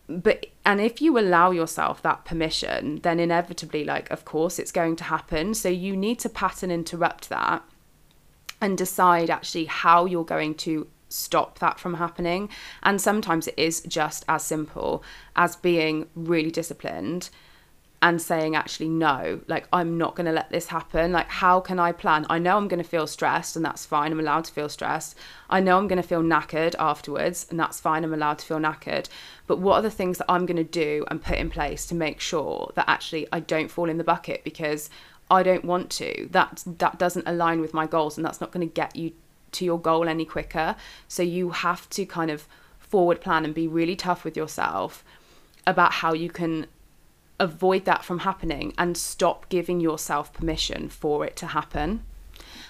But, 0.08 0.46
and 0.64 0.80
if 0.80 1.02
you 1.02 1.18
allow 1.18 1.50
yourself 1.50 2.04
that 2.04 2.26
permission, 2.26 3.00
then 3.02 3.20
inevitably, 3.20 3.84
like, 3.84 4.12
of 4.12 4.24
course, 4.24 4.60
it's 4.60 4.72
going 4.72 4.98
to 4.98 5.06
happen. 5.06 5.56
So 5.56 5.68
you 5.70 5.98
need 5.98 6.20
to 6.20 6.30
pattern 6.30 6.70
interrupt 6.70 7.30
that 7.30 7.64
and 8.62 8.78
decide 8.78 9.32
actually 9.32 9.66
how 9.66 10.06
you're 10.06 10.26
going 10.26 10.54
to 10.56 10.86
stop 11.12 11.60
that 11.60 11.80
from 11.80 11.96
happening. 11.96 12.50
And 12.84 13.02
sometimes 13.02 13.48
it 13.48 13.56
is 13.58 13.82
just 13.82 14.26
as 14.28 14.44
simple 14.44 15.04
as 15.36 15.56
being 15.56 16.08
really 16.16 16.52
disciplined 16.52 17.30
and 18.04 18.20
saying, 18.20 18.56
actually, 18.56 18.90
no, 18.90 19.42
like, 19.48 19.68
I'm 19.72 19.96
not 19.96 20.16
going 20.16 20.26
to 20.26 20.32
let 20.32 20.50
this 20.50 20.68
happen. 20.68 21.12
Like, 21.12 21.30
how 21.30 21.60
can 21.60 21.78
I 21.78 21.92
plan? 21.92 22.26
I 22.32 22.40
know 22.40 22.58
I'm 22.58 22.68
going 22.68 22.82
to 22.82 22.90
feel 22.90 23.06
stressed, 23.06 23.56
and 23.56 23.64
that's 23.64 23.86
fine. 23.86 24.12
I'm 24.12 24.20
allowed 24.20 24.46
to 24.46 24.54
feel 24.54 24.70
stressed. 24.70 25.16
I 25.52 25.60
know 25.60 25.78
I'm 25.78 25.88
going 25.88 26.02
to 26.02 26.08
feel 26.08 26.24
knackered 26.24 26.74
afterwards, 26.80 27.46
and 27.52 27.60
that's 27.60 27.80
fine. 27.80 28.04
I'm 28.04 28.14
allowed 28.14 28.40
to 28.40 28.46
feel 28.46 28.58
knackered. 28.58 29.08
But 29.46 29.60
what 29.60 29.76
are 29.76 29.82
the 29.84 29.92
things 29.92 30.18
that 30.18 30.26
I'm 30.32 30.48
going 30.48 30.58
to 30.58 30.64
do 30.64 31.06
and 31.12 31.22
put 31.22 31.38
in 31.38 31.52
place 31.52 31.86
to 31.88 31.96
make 31.96 32.20
sure 32.20 32.72
that 32.74 32.90
actually 32.90 33.28
I 33.32 33.40
don't 33.40 33.70
fall 33.70 33.88
in 33.88 34.00
the 34.00 34.04
bucket 34.04 34.44
because 34.44 34.90
I 35.30 35.44
don't 35.44 35.66
want 35.66 35.92
to? 35.92 36.28
That, 36.32 36.64
that 36.66 36.98
doesn't 36.98 37.28
align 37.28 37.62
with 37.62 37.74
my 37.74 37.86
goals, 37.86 38.18
and 38.18 38.26
that's 38.26 38.42
not 38.42 38.52
going 38.52 38.68
to 38.68 38.74
get 38.74 38.96
you 38.96 39.12
to 39.54 39.66
your 39.66 39.80
goal 39.80 40.08
any 40.08 40.26
quicker. 40.26 40.76
So 41.08 41.24
you 41.24 41.52
have 41.52 41.90
to 41.92 42.06
kind 42.06 42.32
of 42.32 42.48
forward 42.80 43.22
plan 43.22 43.46
and 43.46 43.54
be 43.54 43.68
really 43.68 43.96
tough 43.96 44.24
with 44.24 44.36
yourself 44.36 45.04
about 45.66 45.94
how 45.94 46.14
you 46.14 46.30
can 46.30 46.68
avoid 47.40 47.86
that 47.86 48.04
from 48.04 48.20
happening 48.20 48.74
and 48.78 48.96
stop 48.96 49.50
giving 49.50 49.80
yourself 49.80 50.32
permission 50.34 50.90
for 50.90 51.26
it 51.26 51.36
to 51.38 51.48
happen. 51.48 52.04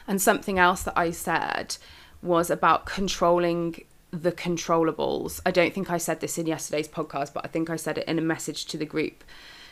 And 0.07 0.21
something 0.21 0.57
else 0.57 0.83
that 0.83 0.97
I 0.97 1.11
said 1.11 1.77
was 2.21 2.49
about 2.49 2.85
controlling 2.85 3.83
the 4.11 4.31
controllables. 4.31 5.39
I 5.45 5.51
don't 5.51 5.73
think 5.73 5.89
I 5.89 5.97
said 5.97 6.19
this 6.19 6.37
in 6.37 6.45
yesterday's 6.45 6.87
podcast, 6.87 7.33
but 7.33 7.45
I 7.45 7.47
think 7.47 7.69
I 7.69 7.75
said 7.75 7.97
it 7.97 8.07
in 8.07 8.19
a 8.19 8.21
message 8.21 8.65
to 8.65 8.77
the 8.77 8.85
group 8.85 9.23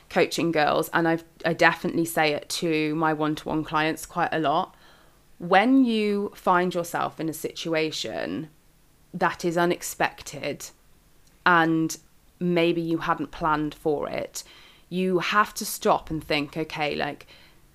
coaching 0.10 0.52
girls 0.52 0.90
and 0.94 1.08
I've, 1.08 1.24
I 1.46 1.54
definitely 1.54 2.06
say 2.06 2.34
it 2.34 2.50
to 2.50 2.96
my 2.96 3.14
one-to-one 3.14 3.64
clients 3.64 4.06
quite 4.06 4.34
a 4.34 4.40
lot. 4.40 4.76
When 5.40 5.86
you 5.86 6.32
find 6.36 6.74
yourself 6.74 7.20
in 7.20 7.30
a 7.30 7.34
situation 7.34 8.50
that 9.14 9.44
is 9.44 9.58
unexpected 9.58 10.70
and 11.46 11.98
maybe 12.40 12.82
you 12.82 13.00
hadn't 13.00 13.32
planned 13.32 13.74
for 13.74 14.08
it, 14.10 14.44
you 14.90 15.20
have 15.20 15.54
to 15.56 15.66
stop 15.66 16.10
and 16.10 16.24
think, 16.24 16.58
okay, 16.58 16.96
like 16.96 17.28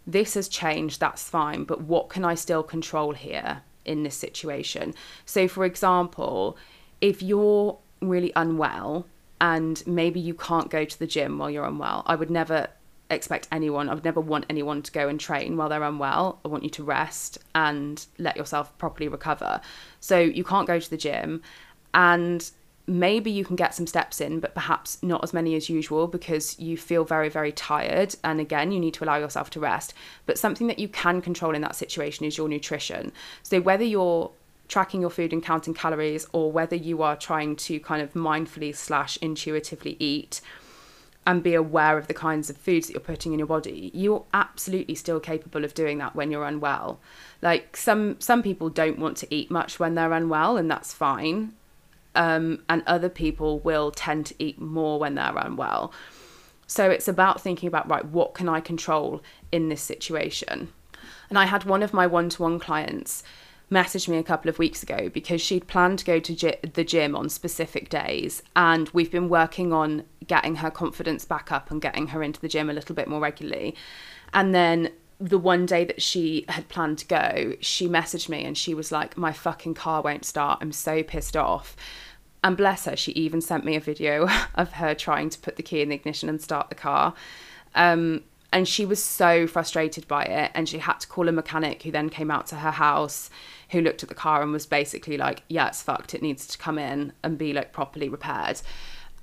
this 0.06 0.34
has 0.34 0.48
changed, 0.48 1.00
that's 1.00 1.28
fine, 1.28 1.64
but 1.64 1.82
what 1.82 2.08
can 2.08 2.24
I 2.24 2.34
still 2.34 2.62
control 2.62 3.12
here 3.12 3.62
in 3.84 4.02
this 4.02 4.16
situation? 4.16 4.94
So, 5.24 5.48
for 5.48 5.64
example, 5.64 6.56
if 7.00 7.22
you're 7.22 7.78
really 8.00 8.32
unwell 8.36 9.06
and 9.40 9.82
maybe 9.86 10.20
you 10.20 10.34
can't 10.34 10.70
go 10.70 10.84
to 10.84 10.98
the 10.98 11.06
gym 11.06 11.38
while 11.38 11.50
you're 11.50 11.64
unwell, 11.64 12.02
I 12.06 12.14
would 12.16 12.30
never 12.30 12.68
expect 13.10 13.48
anyone, 13.52 13.88
I 13.88 13.94
would 13.94 14.04
never 14.04 14.20
want 14.20 14.46
anyone 14.48 14.82
to 14.82 14.92
go 14.92 15.08
and 15.08 15.20
train 15.20 15.56
while 15.56 15.68
they're 15.68 15.82
unwell. 15.82 16.40
I 16.44 16.48
want 16.48 16.64
you 16.64 16.70
to 16.70 16.84
rest 16.84 17.38
and 17.54 18.04
let 18.18 18.36
yourself 18.36 18.76
properly 18.78 19.08
recover. 19.08 19.60
So, 20.00 20.18
you 20.18 20.44
can't 20.44 20.66
go 20.66 20.78
to 20.78 20.90
the 20.90 20.96
gym 20.96 21.42
and 21.92 22.50
maybe 22.86 23.30
you 23.30 23.44
can 23.44 23.56
get 23.56 23.74
some 23.74 23.86
steps 23.86 24.20
in, 24.20 24.40
but 24.40 24.54
perhaps 24.54 25.02
not 25.02 25.24
as 25.24 25.32
many 25.32 25.54
as 25.54 25.68
usual 25.68 26.06
because 26.06 26.58
you 26.58 26.76
feel 26.76 27.04
very, 27.04 27.28
very 27.28 27.52
tired. 27.52 28.14
And 28.22 28.40
again, 28.40 28.72
you 28.72 28.80
need 28.80 28.94
to 28.94 29.04
allow 29.04 29.16
yourself 29.16 29.50
to 29.50 29.60
rest. 29.60 29.94
But 30.26 30.38
something 30.38 30.66
that 30.66 30.78
you 30.78 30.88
can 30.88 31.22
control 31.22 31.54
in 31.54 31.62
that 31.62 31.76
situation 31.76 32.26
is 32.26 32.36
your 32.36 32.48
nutrition. 32.48 33.12
So 33.42 33.60
whether 33.60 33.84
you're 33.84 34.30
tracking 34.68 35.00
your 35.00 35.10
food 35.10 35.32
and 35.32 35.42
counting 35.42 35.74
calories 35.74 36.26
or 36.32 36.50
whether 36.50 36.76
you 36.76 37.02
are 37.02 37.16
trying 37.16 37.56
to 37.56 37.78
kind 37.80 38.02
of 38.02 38.12
mindfully 38.14 38.74
slash 38.74 39.18
intuitively 39.18 39.96
eat 39.98 40.40
and 41.26 41.42
be 41.42 41.54
aware 41.54 41.96
of 41.96 42.06
the 42.06 42.14
kinds 42.14 42.50
of 42.50 42.56
foods 42.56 42.86
that 42.86 42.92
you're 42.92 43.00
putting 43.00 43.32
in 43.32 43.38
your 43.38 43.48
body 43.48 43.90
you're 43.94 44.24
absolutely 44.34 44.94
still 44.94 45.20
capable 45.20 45.64
of 45.64 45.74
doing 45.74 45.98
that 45.98 46.14
when 46.14 46.30
you're 46.30 46.44
unwell 46.44 47.00
like 47.42 47.76
some 47.76 48.20
some 48.20 48.42
people 48.42 48.68
don't 48.68 48.98
want 48.98 49.16
to 49.16 49.34
eat 49.34 49.50
much 49.50 49.78
when 49.78 49.94
they're 49.94 50.12
unwell 50.12 50.56
and 50.56 50.70
that's 50.70 50.92
fine 50.92 51.52
um, 52.14 52.62
and 52.68 52.82
other 52.86 53.08
people 53.08 53.58
will 53.60 53.90
tend 53.90 54.26
to 54.26 54.34
eat 54.38 54.60
more 54.60 54.98
when 54.98 55.14
they're 55.14 55.36
unwell. 55.36 55.92
So 56.66 56.90
it's 56.90 57.08
about 57.08 57.40
thinking 57.40 57.66
about, 57.66 57.88
right, 57.88 58.04
what 58.04 58.34
can 58.34 58.48
I 58.48 58.60
control 58.60 59.22
in 59.52 59.68
this 59.68 59.82
situation? 59.82 60.72
And 61.28 61.38
I 61.38 61.46
had 61.46 61.64
one 61.64 61.82
of 61.82 61.92
my 61.92 62.06
one 62.06 62.28
to 62.30 62.42
one 62.42 62.58
clients 62.58 63.22
message 63.70 64.08
me 64.08 64.16
a 64.16 64.22
couple 64.22 64.48
of 64.48 64.58
weeks 64.58 64.82
ago 64.82 65.08
because 65.08 65.40
she'd 65.40 65.66
planned 65.66 65.98
to 66.00 66.04
go 66.04 66.20
to 66.20 66.56
the 66.72 66.84
gym 66.84 67.16
on 67.16 67.28
specific 67.28 67.88
days. 67.88 68.42
And 68.54 68.88
we've 68.90 69.10
been 69.10 69.28
working 69.28 69.72
on 69.72 70.04
getting 70.26 70.56
her 70.56 70.70
confidence 70.70 71.24
back 71.24 71.50
up 71.50 71.70
and 71.70 71.80
getting 71.80 72.08
her 72.08 72.22
into 72.22 72.40
the 72.40 72.48
gym 72.48 72.70
a 72.70 72.72
little 72.72 72.94
bit 72.94 73.08
more 73.08 73.20
regularly. 73.20 73.74
And 74.32 74.54
then 74.54 74.90
the 75.20 75.38
one 75.38 75.64
day 75.66 75.84
that 75.84 76.02
she 76.02 76.44
had 76.48 76.68
planned 76.68 76.98
to 76.98 77.06
go, 77.06 77.54
she 77.60 77.88
messaged 77.88 78.28
me 78.28 78.44
and 78.44 78.56
she 78.56 78.74
was 78.74 78.92
like, 78.92 79.16
My 79.16 79.32
fucking 79.32 79.74
car 79.74 80.02
won't 80.02 80.24
start. 80.24 80.58
I'm 80.60 80.72
so 80.72 81.02
pissed 81.02 81.36
off. 81.36 81.76
And 82.42 82.58
bless 82.58 82.84
her, 82.84 82.94
she 82.94 83.12
even 83.12 83.40
sent 83.40 83.64
me 83.64 83.74
a 83.74 83.80
video 83.80 84.28
of 84.54 84.72
her 84.74 84.94
trying 84.94 85.30
to 85.30 85.38
put 85.38 85.56
the 85.56 85.62
key 85.62 85.80
in 85.80 85.88
the 85.88 85.94
ignition 85.94 86.28
and 86.28 86.40
start 86.40 86.68
the 86.68 86.74
car. 86.74 87.14
Um, 87.74 88.22
and 88.54 88.68
she 88.68 88.86
was 88.86 89.02
so 89.02 89.48
frustrated 89.48 90.06
by 90.06 90.22
it. 90.22 90.52
And 90.54 90.68
she 90.68 90.78
had 90.78 91.00
to 91.00 91.08
call 91.08 91.28
a 91.28 91.32
mechanic 91.32 91.82
who 91.82 91.90
then 91.90 92.08
came 92.08 92.30
out 92.30 92.46
to 92.46 92.56
her 92.56 92.70
house, 92.70 93.28
who 93.70 93.80
looked 93.80 94.04
at 94.04 94.08
the 94.08 94.14
car 94.14 94.42
and 94.42 94.52
was 94.52 94.64
basically 94.64 95.16
like, 95.16 95.42
Yeah, 95.48 95.66
it's 95.66 95.82
fucked. 95.82 96.14
It 96.14 96.22
needs 96.22 96.46
to 96.46 96.56
come 96.56 96.78
in 96.78 97.12
and 97.24 97.36
be 97.36 97.52
like 97.52 97.72
properly 97.72 98.08
repaired. 98.08 98.62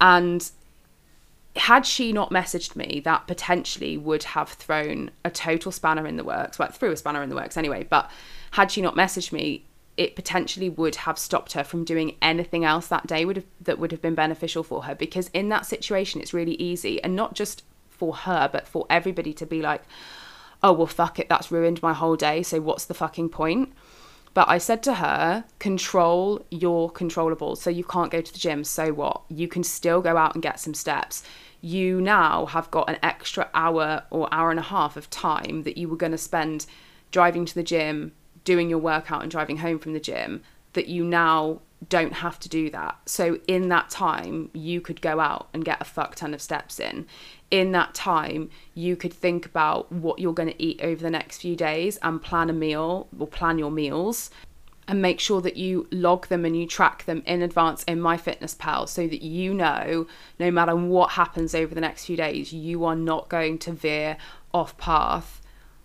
And 0.02 0.52
had 1.56 1.86
she 1.86 2.12
not 2.12 2.30
messaged 2.32 2.76
me, 2.76 3.02
that 3.06 3.26
potentially 3.26 3.98
would 3.98 4.24
have 4.24 4.50
thrown 4.50 5.12
a 5.24 5.32
total 5.32 5.72
spanner 5.72 6.06
in 6.06 6.18
the 6.18 6.26
works. 6.26 6.60
Well, 6.60 6.70
threw 6.70 6.92
a 6.92 6.98
spanner 6.98 7.24
in 7.24 7.30
the 7.30 7.36
works 7.36 7.56
anyway, 7.56 7.88
but 7.90 8.12
had 8.52 8.70
she 8.70 8.82
not 8.82 8.96
messaged 8.96 9.32
me, 9.32 9.64
it 9.96 10.18
potentially 10.18 10.70
would 10.70 10.96
have 10.96 11.18
stopped 11.18 11.54
her 11.54 11.64
from 11.64 11.86
doing 11.86 12.18
anything 12.22 12.66
else 12.66 12.88
that 12.88 13.08
day 13.08 13.24
would 13.24 13.38
have 13.38 13.46
that 13.62 13.80
would 13.80 13.92
have 13.92 14.02
been 14.02 14.16
beneficial 14.16 14.64
for 14.64 14.84
her 14.84 14.96
because 14.96 15.30
in 15.34 15.50
that 15.50 15.66
situation 15.66 16.20
it's 16.22 16.34
really 16.34 16.54
easy 16.54 17.02
and 17.04 17.16
not 17.16 17.34
just 17.36 17.64
for 18.01 18.15
her 18.15 18.50
but 18.51 18.67
for 18.67 18.88
everybody 18.89 19.31
to 19.31 19.46
be 19.46 19.62
like 19.62 19.84
oh 20.63 20.74
well 20.74 20.88
fuck 20.88 21.20
it 21.20 21.29
that's 21.29 21.51
ruined 21.51 21.79
my 21.84 21.93
whole 21.93 22.15
day 22.15 22.41
so 22.41 22.60
what's 22.60 22.86
the 22.86 22.96
fucking 22.96 23.29
point 23.29 23.72
but 24.34 24.48
I 24.48 24.60
said 24.60 24.81
to 24.84 24.96
her, 24.96 25.43
control 25.60 26.46
your 26.50 26.89
controllables. 26.91 27.58
So 27.58 27.70
you 27.70 27.84
can't 27.84 28.12
go 28.12 28.22
to 28.22 28.34
the 28.34 28.39
gym, 28.39 28.63
so 28.63 28.93
what? 28.93 29.24
You 29.29 29.48
can 29.48 29.63
still 29.63 30.01
go 30.01 30.15
out 30.15 30.36
and 30.36 30.41
get 30.41 30.60
some 30.60 30.74
steps. 30.74 31.24
You 31.60 32.00
now 32.00 32.46
have 32.48 32.72
got 32.72 32.89
an 32.89 32.98
extra 33.03 33.50
hour 33.53 34.03
or 34.10 34.34
hour 34.34 34.50
and 34.50 34.60
a 34.60 34.63
half 34.63 34.96
of 34.96 35.10
time 35.10 35.63
that 35.63 35.77
you 35.77 35.89
were 35.89 35.98
going 35.98 36.13
to 36.13 36.17
spend 36.17 36.65
driving 37.12 37.46
to 37.46 37.53
the 37.53 37.63
gym, 37.63 38.13
doing 38.46 38.70
your 38.70 38.79
workout, 38.79 39.22
and 39.22 39.29
driving 39.29 39.58
home 39.58 39.79
from 39.79 39.93
the 39.93 40.00
gym 40.00 40.43
that 40.74 40.88
you 40.88 41.03
now 41.03 41.60
don't 41.89 42.13
have 42.13 42.39
to 42.39 42.48
do 42.48 42.70
that. 42.70 42.98
So 43.05 43.39
in 43.48 43.70
that 43.70 43.89
time, 43.89 44.50
you 44.53 44.79
could 44.81 45.01
go 45.01 45.20
out 45.20 45.50
and 45.53 45.65
get 45.65 45.81
a 45.81 45.86
fuck 45.86 46.15
ton 46.15 46.34
of 46.34 46.41
steps 46.41 46.79
in 46.79 47.05
in 47.51 47.74
that 47.74 47.93
time, 47.93 48.50
you 48.74 48.96
could 48.96 49.13
think 49.13 49.46
about 49.46 49.91
what 49.91 50.20
you're 50.20 50.34
going 50.34 50.50
to 50.50 50.63
eat 50.63 50.81
over 50.81 51.01
the 51.01 51.10
next 51.10 51.39
few 51.39 51.55
days 51.55 51.98
and 52.01 52.22
plan 52.22 52.50
a 52.50 52.53
meal 52.53 53.08
or 53.20 53.27
plan 53.27 53.60
your 53.60 53.70
meals 53.72 54.31
and 54.88 55.01
make 55.01 55.20
sure 55.20 55.41
that 55.41 55.58
you 55.58 55.88
log 55.91 56.27
them 56.27 56.43
and 56.46 56.58
you 56.58 56.65
track 56.65 57.05
them 57.05 57.22
in 57.25 57.41
advance 57.41 57.84
in 57.84 58.00
MyFitnessPal 58.00 58.88
so 58.89 59.08
that 59.08 59.22
you 59.22 59.53
know 59.53 60.08
no 60.39 60.50
matter 60.50 60.75
what 60.75 61.12
happens 61.12 61.53
over 61.53 61.75
the 61.75 61.81
next 61.81 62.05
few 62.05 62.17
days, 62.17 62.51
you 62.51 62.84
are 62.86 62.96
not 62.96 63.29
going 63.29 63.60
to 63.60 63.72
veer 63.72 64.17
off 64.53 64.77
path 64.77 65.41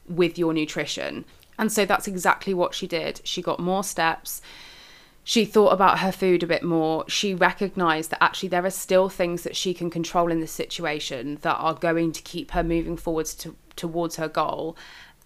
with 0.08 0.38
your 0.38 0.52
nutrition. 0.52 1.25
And 1.58 1.70
so 1.73 1.85
that's 1.85 2.06
exactly 2.06 2.54
what 2.54 2.75
she 2.75 2.87
did. 2.87 3.20
She 3.25 3.42
got 3.42 3.61
more 3.61 3.85
steps 3.85 4.40
she 5.28 5.45
thought 5.45 5.73
about 5.73 5.99
her 5.99 6.12
food 6.12 6.45
a 6.45 6.47
bit 6.47 6.62
more. 6.62 7.04
She 7.09 7.35
recognized 7.35 8.12
that 8.12 8.23
actually 8.23 8.50
there 8.50 8.64
are 8.64 8.71
still 8.71 9.09
things 9.09 9.42
that 9.42 9.56
she 9.56 9.75
can 9.75 9.90
control 9.90 10.30
in 10.30 10.38
this 10.38 10.52
situation 10.52 11.38
that 11.42 11.56
are 11.56 11.75
going 11.75 12.12
to 12.12 12.23
keep 12.23 12.52
her 12.52 12.62
moving 12.62 12.97
forwards 12.97 13.35
to, 13.35 13.56
towards 13.75 14.14
her 14.16 14.28
goal. 14.28 14.76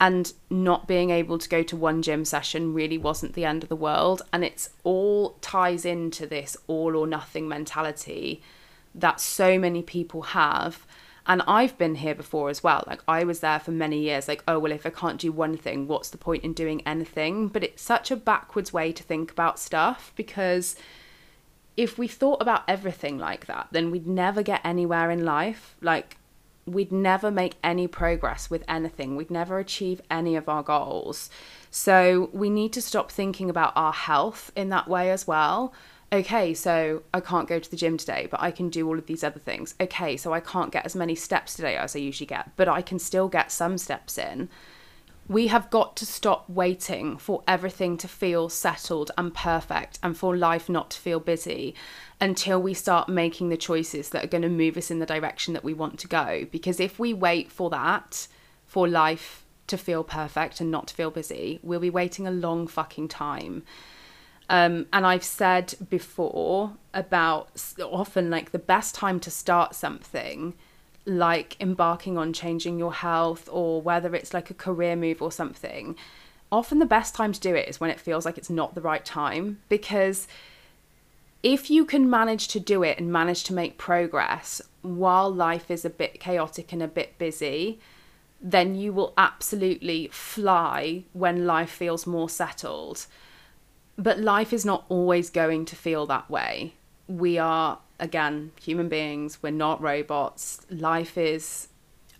And 0.00 0.32
not 0.48 0.88
being 0.88 1.10
able 1.10 1.36
to 1.36 1.46
go 1.46 1.62
to 1.64 1.76
one 1.76 2.00
gym 2.00 2.24
session 2.24 2.72
really 2.72 2.96
wasn't 2.96 3.34
the 3.34 3.44
end 3.44 3.62
of 3.62 3.68
the 3.68 3.76
world. 3.76 4.22
And 4.32 4.42
it's 4.42 4.70
all 4.84 5.36
ties 5.42 5.84
into 5.84 6.26
this 6.26 6.56
all 6.66 6.96
or 6.96 7.06
nothing 7.06 7.46
mentality 7.46 8.42
that 8.94 9.20
so 9.20 9.58
many 9.58 9.82
people 9.82 10.22
have 10.22 10.86
and 11.26 11.42
I've 11.46 11.76
been 11.78 11.96
here 11.96 12.14
before 12.14 12.48
as 12.48 12.62
well. 12.62 12.84
Like 12.86 13.02
I 13.06 13.24
was 13.24 13.40
there 13.40 13.60
for 13.60 13.70
many 13.70 13.98
years, 14.00 14.28
like, 14.28 14.42
oh, 14.48 14.58
well, 14.58 14.72
if 14.72 14.86
I 14.86 14.90
can't 14.90 15.20
do 15.20 15.32
one 15.32 15.56
thing, 15.56 15.86
what's 15.86 16.10
the 16.10 16.18
point 16.18 16.44
in 16.44 16.52
doing 16.52 16.82
anything? 16.86 17.48
But 17.48 17.64
it's 17.64 17.82
such 17.82 18.10
a 18.10 18.16
backwards 18.16 18.72
way 18.72 18.92
to 18.92 19.02
think 19.02 19.30
about 19.30 19.58
stuff 19.58 20.12
because 20.16 20.76
if 21.76 21.98
we 21.98 22.08
thought 22.08 22.42
about 22.42 22.64
everything 22.68 23.18
like 23.18 23.46
that, 23.46 23.68
then 23.70 23.90
we'd 23.90 24.06
never 24.06 24.42
get 24.42 24.60
anywhere 24.64 25.10
in 25.10 25.24
life. 25.24 25.76
Like, 25.80 26.16
we'd 26.66 26.92
never 26.92 27.30
make 27.30 27.54
any 27.64 27.86
progress 27.86 28.50
with 28.50 28.64
anything, 28.68 29.16
we'd 29.16 29.30
never 29.30 29.58
achieve 29.58 30.00
any 30.10 30.36
of 30.36 30.48
our 30.48 30.62
goals. 30.62 31.30
So, 31.70 32.28
we 32.32 32.50
need 32.50 32.72
to 32.74 32.82
stop 32.82 33.10
thinking 33.10 33.48
about 33.48 33.72
our 33.76 33.92
health 33.92 34.50
in 34.56 34.68
that 34.70 34.88
way 34.88 35.10
as 35.10 35.26
well 35.26 35.72
okay, 36.12 36.54
so 36.54 37.02
I 37.14 37.20
can't 37.20 37.48
go 37.48 37.58
to 37.58 37.70
the 37.70 37.76
gym 37.76 37.96
today, 37.96 38.26
but 38.30 38.40
I 38.40 38.50
can 38.50 38.68
do 38.68 38.86
all 38.86 38.98
of 38.98 39.06
these 39.06 39.24
other 39.24 39.38
things. 39.38 39.74
Okay, 39.80 40.16
so 40.16 40.32
I 40.32 40.40
can't 40.40 40.72
get 40.72 40.84
as 40.86 40.96
many 40.96 41.14
steps 41.14 41.54
today 41.54 41.76
as 41.76 41.94
I 41.94 42.00
usually 42.00 42.26
get, 42.26 42.50
but 42.56 42.68
I 42.68 42.82
can 42.82 42.98
still 42.98 43.28
get 43.28 43.52
some 43.52 43.78
steps 43.78 44.18
in. 44.18 44.48
We 45.28 45.46
have 45.46 45.70
got 45.70 45.96
to 45.98 46.06
stop 46.06 46.50
waiting 46.50 47.16
for 47.16 47.44
everything 47.46 47.96
to 47.98 48.08
feel 48.08 48.48
settled 48.48 49.12
and 49.16 49.32
perfect 49.32 50.00
and 50.02 50.16
for 50.16 50.36
life 50.36 50.68
not 50.68 50.90
to 50.90 50.98
feel 50.98 51.20
busy 51.20 51.76
until 52.20 52.60
we 52.60 52.74
start 52.74 53.08
making 53.08 53.48
the 53.48 53.56
choices 53.56 54.08
that 54.08 54.24
are 54.24 54.28
going 54.28 54.42
to 54.42 54.48
move 54.48 54.76
us 54.76 54.90
in 54.90 54.98
the 54.98 55.06
direction 55.06 55.54
that 55.54 55.62
we 55.62 55.72
want 55.72 56.00
to 56.00 56.08
go. 56.08 56.46
Because 56.50 56.80
if 56.80 56.98
we 56.98 57.14
wait 57.14 57.52
for 57.52 57.70
that, 57.70 58.26
for 58.66 58.88
life 58.88 59.44
to 59.68 59.78
feel 59.78 60.02
perfect 60.02 60.60
and 60.60 60.68
not 60.68 60.88
to 60.88 60.94
feel 60.94 61.12
busy, 61.12 61.60
we'll 61.62 61.78
be 61.78 61.90
waiting 61.90 62.26
a 62.26 62.32
long 62.32 62.66
fucking 62.66 63.06
time. 63.06 63.62
Um, 64.50 64.86
and 64.92 65.06
I've 65.06 65.24
said 65.24 65.74
before 65.88 66.72
about 66.92 67.50
often 67.80 68.30
like 68.30 68.50
the 68.50 68.58
best 68.58 68.96
time 68.96 69.20
to 69.20 69.30
start 69.30 69.76
something, 69.76 70.54
like 71.06 71.56
embarking 71.60 72.18
on 72.18 72.32
changing 72.32 72.76
your 72.76 72.92
health 72.92 73.48
or 73.50 73.80
whether 73.80 74.12
it's 74.12 74.34
like 74.34 74.50
a 74.50 74.54
career 74.54 74.96
move 74.96 75.22
or 75.22 75.30
something, 75.30 75.94
often 76.50 76.80
the 76.80 76.84
best 76.84 77.14
time 77.14 77.32
to 77.32 77.38
do 77.38 77.54
it 77.54 77.68
is 77.68 77.78
when 77.78 77.90
it 77.90 78.00
feels 78.00 78.24
like 78.24 78.36
it's 78.36 78.50
not 78.50 78.74
the 78.74 78.80
right 78.80 79.04
time 79.04 79.60
because 79.68 80.26
if 81.44 81.70
you 81.70 81.84
can 81.84 82.10
manage 82.10 82.48
to 82.48 82.58
do 82.58 82.82
it 82.82 82.98
and 82.98 83.12
manage 83.12 83.44
to 83.44 83.54
make 83.54 83.78
progress 83.78 84.60
while 84.82 85.32
life 85.32 85.70
is 85.70 85.84
a 85.84 85.90
bit 85.90 86.18
chaotic 86.18 86.72
and 86.72 86.82
a 86.82 86.88
bit 86.88 87.16
busy, 87.18 87.78
then 88.42 88.74
you 88.74 88.92
will 88.92 89.14
absolutely 89.16 90.08
fly 90.08 91.04
when 91.12 91.46
life 91.46 91.70
feels 91.70 92.04
more 92.04 92.28
settled. 92.28 93.06
But 94.00 94.18
life 94.18 94.54
is 94.54 94.64
not 94.64 94.86
always 94.88 95.28
going 95.28 95.66
to 95.66 95.76
feel 95.76 96.06
that 96.06 96.30
way. 96.30 96.72
We 97.06 97.36
are, 97.36 97.80
again, 97.98 98.52
human 98.58 98.88
beings, 98.88 99.42
we're 99.42 99.50
not 99.50 99.82
robots. 99.82 100.62
Life 100.70 101.18
is 101.18 101.68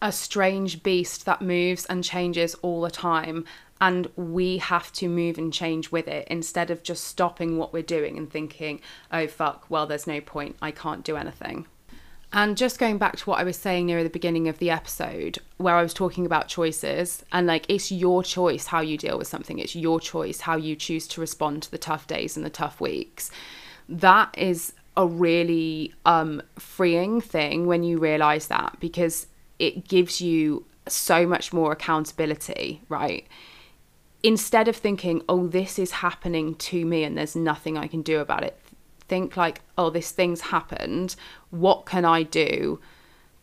a 0.02 0.12
strange 0.12 0.82
beast 0.82 1.24
that 1.24 1.40
moves 1.40 1.86
and 1.86 2.04
changes 2.04 2.54
all 2.56 2.82
the 2.82 2.90
time 2.90 3.46
and 3.80 4.08
we 4.14 4.58
have 4.58 4.92
to 4.92 5.08
move 5.08 5.38
and 5.38 5.54
change 5.54 5.90
with 5.90 6.06
it 6.06 6.28
instead 6.28 6.70
of 6.70 6.82
just 6.82 7.04
stopping 7.04 7.56
what 7.56 7.72
we're 7.72 7.82
doing 7.82 8.18
and 8.18 8.30
thinking, 8.30 8.82
oh 9.10 9.26
fuck, 9.26 9.64
well, 9.70 9.86
there's 9.86 10.06
no 10.06 10.20
point, 10.20 10.56
I 10.60 10.72
can't 10.72 11.02
do 11.02 11.16
anything. 11.16 11.66
And 12.32 12.56
just 12.56 12.78
going 12.78 12.98
back 12.98 13.16
to 13.16 13.24
what 13.28 13.40
I 13.40 13.44
was 13.44 13.56
saying 13.56 13.86
near 13.86 14.04
the 14.04 14.10
beginning 14.10 14.46
of 14.46 14.58
the 14.58 14.70
episode, 14.70 15.38
where 15.56 15.74
I 15.74 15.82
was 15.82 15.92
talking 15.92 16.26
about 16.26 16.46
choices, 16.46 17.24
and 17.32 17.46
like 17.46 17.66
it's 17.68 17.90
your 17.90 18.22
choice 18.22 18.66
how 18.66 18.80
you 18.80 18.96
deal 18.96 19.18
with 19.18 19.26
something, 19.26 19.58
it's 19.58 19.74
your 19.74 19.98
choice 19.98 20.40
how 20.40 20.56
you 20.56 20.76
choose 20.76 21.08
to 21.08 21.20
respond 21.20 21.64
to 21.64 21.70
the 21.70 21.78
tough 21.78 22.06
days 22.06 22.36
and 22.36 22.46
the 22.46 22.50
tough 22.50 22.80
weeks. 22.80 23.32
That 23.88 24.32
is 24.38 24.72
a 24.96 25.06
really 25.06 25.92
um, 26.06 26.40
freeing 26.56 27.20
thing 27.20 27.66
when 27.66 27.82
you 27.82 27.98
realize 27.98 28.46
that 28.46 28.76
because 28.78 29.26
it 29.58 29.88
gives 29.88 30.20
you 30.20 30.64
so 30.86 31.26
much 31.26 31.52
more 31.52 31.72
accountability, 31.72 32.80
right? 32.88 33.26
instead 34.22 34.68
of 34.68 34.76
thinking, 34.76 35.22
oh, 35.28 35.46
this 35.46 35.78
is 35.78 35.90
happening 35.90 36.54
to 36.54 36.84
me 36.84 37.04
and 37.04 37.16
there's 37.16 37.36
nothing 37.36 37.78
I 37.78 37.86
can 37.86 38.02
do 38.02 38.20
about 38.20 38.44
it, 38.44 38.59
think 39.10 39.36
like, 39.36 39.60
oh, 39.76 39.90
this 39.90 40.12
thing's 40.12 40.40
happened. 40.40 41.16
What 41.50 41.84
can 41.84 42.06
I 42.06 42.22
do 42.22 42.80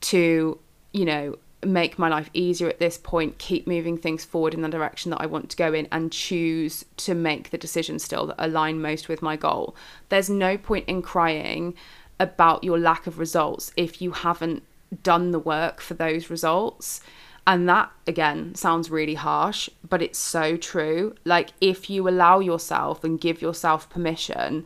to, 0.01 0.57
you 0.93 1.05
know, 1.05 1.35
make 1.63 1.99
my 1.99 2.07
life 2.07 2.29
easier 2.33 2.69
at 2.69 2.79
this 2.79 2.97
point, 2.97 3.37
keep 3.37 3.67
moving 3.67 3.97
things 3.97 4.23
forward 4.23 4.53
in 4.53 4.61
the 4.61 4.69
direction 4.69 5.11
that 5.11 5.21
I 5.21 5.25
want 5.25 5.49
to 5.49 5.57
go 5.57 5.73
in, 5.73 5.87
and 5.91 6.11
choose 6.11 6.85
to 6.97 7.13
make 7.13 7.49
the 7.49 7.57
decisions 7.57 8.03
still 8.03 8.27
that 8.27 8.35
align 8.39 8.81
most 8.81 9.09
with 9.09 9.21
my 9.21 9.35
goal. 9.35 9.75
There's 10.09 10.29
no 10.29 10.57
point 10.57 10.87
in 10.87 11.01
crying 11.01 11.75
about 12.19 12.63
your 12.63 12.79
lack 12.79 13.05
of 13.05 13.19
results 13.19 13.71
if 13.75 14.01
you 14.01 14.11
haven't 14.11 14.63
done 15.03 15.31
the 15.31 15.39
work 15.39 15.81
for 15.81 15.95
those 15.95 16.29
results. 16.29 17.01
And 17.45 17.67
that, 17.69 17.91
again, 18.05 18.55
sounds 18.55 18.91
really 18.91 19.15
harsh, 19.15 19.69
but 19.87 20.01
it's 20.01 20.19
so 20.19 20.57
true. 20.57 21.15
Like, 21.25 21.49
if 21.59 21.89
you 21.89 22.07
allow 22.07 22.39
yourself 22.39 23.03
and 23.03 23.19
give 23.19 23.41
yourself 23.41 23.89
permission 23.89 24.65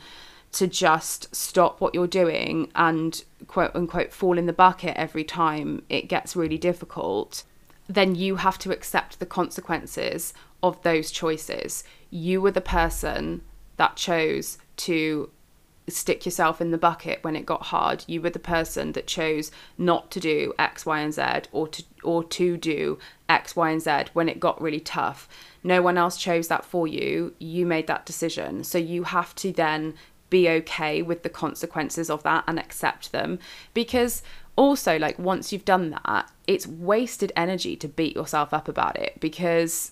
to 0.53 0.67
just 0.67 1.33
stop 1.35 1.79
what 1.79 1.95
you're 1.95 2.07
doing 2.07 2.71
and 2.75 3.23
quote 3.47 3.75
unquote 3.75 4.11
fall 4.11 4.37
in 4.37 4.45
the 4.45 4.53
bucket 4.53 4.95
every 4.97 5.23
time 5.23 5.83
it 5.89 6.09
gets 6.09 6.35
really 6.35 6.57
difficult, 6.57 7.43
then 7.87 8.15
you 8.15 8.37
have 8.37 8.57
to 8.59 8.71
accept 8.71 9.19
the 9.19 9.25
consequences 9.25 10.33
of 10.61 10.81
those 10.83 11.11
choices. 11.11 11.83
You 12.09 12.41
were 12.41 12.51
the 12.51 12.61
person 12.61 13.41
that 13.77 13.95
chose 13.95 14.57
to 14.77 15.29
stick 15.87 16.25
yourself 16.25 16.61
in 16.61 16.71
the 16.71 16.77
bucket 16.77 17.23
when 17.23 17.35
it 17.35 17.45
got 17.45 17.63
hard. 17.63 18.03
You 18.07 18.21
were 18.21 18.29
the 18.29 18.39
person 18.39 18.91
that 18.93 19.07
chose 19.07 19.51
not 19.77 20.11
to 20.11 20.19
do 20.19 20.53
X, 20.59 20.85
Y, 20.85 20.99
and 20.99 21.13
Z 21.13 21.49
or 21.51 21.67
to 21.67 21.83
or 22.03 22.23
to 22.23 22.57
do 22.57 22.99
X, 23.27 23.55
Y, 23.55 23.69
and 23.69 23.81
Z 23.81 24.05
when 24.13 24.29
it 24.29 24.39
got 24.39 24.61
really 24.61 24.79
tough. 24.79 25.27
No 25.63 25.81
one 25.81 25.97
else 25.97 26.17
chose 26.17 26.47
that 26.47 26.65
for 26.65 26.87
you. 26.87 27.33
You 27.39 27.65
made 27.65 27.87
that 27.87 28.05
decision. 28.05 28.63
So 28.63 28.77
you 28.77 29.03
have 29.03 29.35
to 29.35 29.51
then 29.51 29.95
be 30.31 30.49
okay 30.49 31.03
with 31.03 31.21
the 31.21 31.29
consequences 31.29 32.09
of 32.09 32.23
that 32.23 32.43
and 32.47 32.57
accept 32.57 33.11
them 33.11 33.37
because 33.75 34.23
also 34.55 34.97
like 34.97 35.19
once 35.19 35.53
you've 35.53 35.65
done 35.65 35.91
that 35.91 36.31
it's 36.47 36.65
wasted 36.65 37.31
energy 37.35 37.75
to 37.75 37.87
beat 37.87 38.15
yourself 38.15 38.51
up 38.53 38.67
about 38.67 38.97
it 38.97 39.19
because 39.19 39.91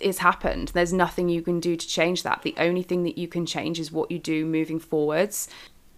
it's 0.00 0.18
happened. 0.18 0.68
There's 0.68 0.92
nothing 0.92 1.28
you 1.28 1.42
can 1.42 1.60
do 1.60 1.76
to 1.76 1.88
change 1.88 2.22
that. 2.22 2.42
The 2.42 2.54
only 2.58 2.82
thing 2.82 3.02
that 3.04 3.18
you 3.18 3.28
can 3.28 3.46
change 3.46 3.78
is 3.80 3.92
what 3.92 4.10
you 4.10 4.18
do 4.18 4.44
moving 4.44 4.78
forwards. 4.78 5.48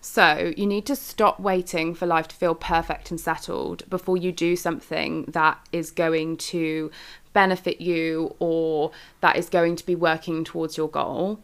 So, 0.02 0.52
you 0.56 0.66
need 0.66 0.86
to 0.86 0.96
stop 0.96 1.40
waiting 1.40 1.94
for 1.94 2.06
life 2.06 2.28
to 2.28 2.36
feel 2.36 2.54
perfect 2.54 3.10
and 3.10 3.20
settled 3.20 3.88
before 3.90 4.16
you 4.16 4.32
do 4.32 4.56
something 4.56 5.26
that 5.26 5.58
is 5.72 5.90
going 5.90 6.38
to 6.38 6.90
benefit 7.34 7.82
you 7.82 8.34
or 8.38 8.92
that 9.20 9.36
is 9.36 9.50
going 9.50 9.76
to 9.76 9.84
be 9.84 9.94
working 9.94 10.42
towards 10.42 10.78
your 10.78 10.88
goal. 10.88 11.40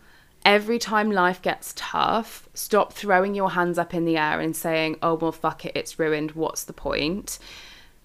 Every 0.47 0.79
time 0.79 1.11
life 1.11 1.43
gets 1.43 1.73
tough, 1.75 2.49
stop 2.55 2.93
throwing 2.93 3.35
your 3.35 3.51
hands 3.51 3.79
up 3.79 3.93
in 3.93 4.05
the 4.05 4.17
air 4.17 4.39
and 4.39 4.55
saying, 4.55 4.97
oh, 5.03 5.15
well, 5.15 5.33
fuck 5.33 5.65
it, 5.65 5.73
it's 5.75 5.99
ruined. 5.99 6.31
What's 6.31 6.63
the 6.63 6.73
point? 6.73 7.41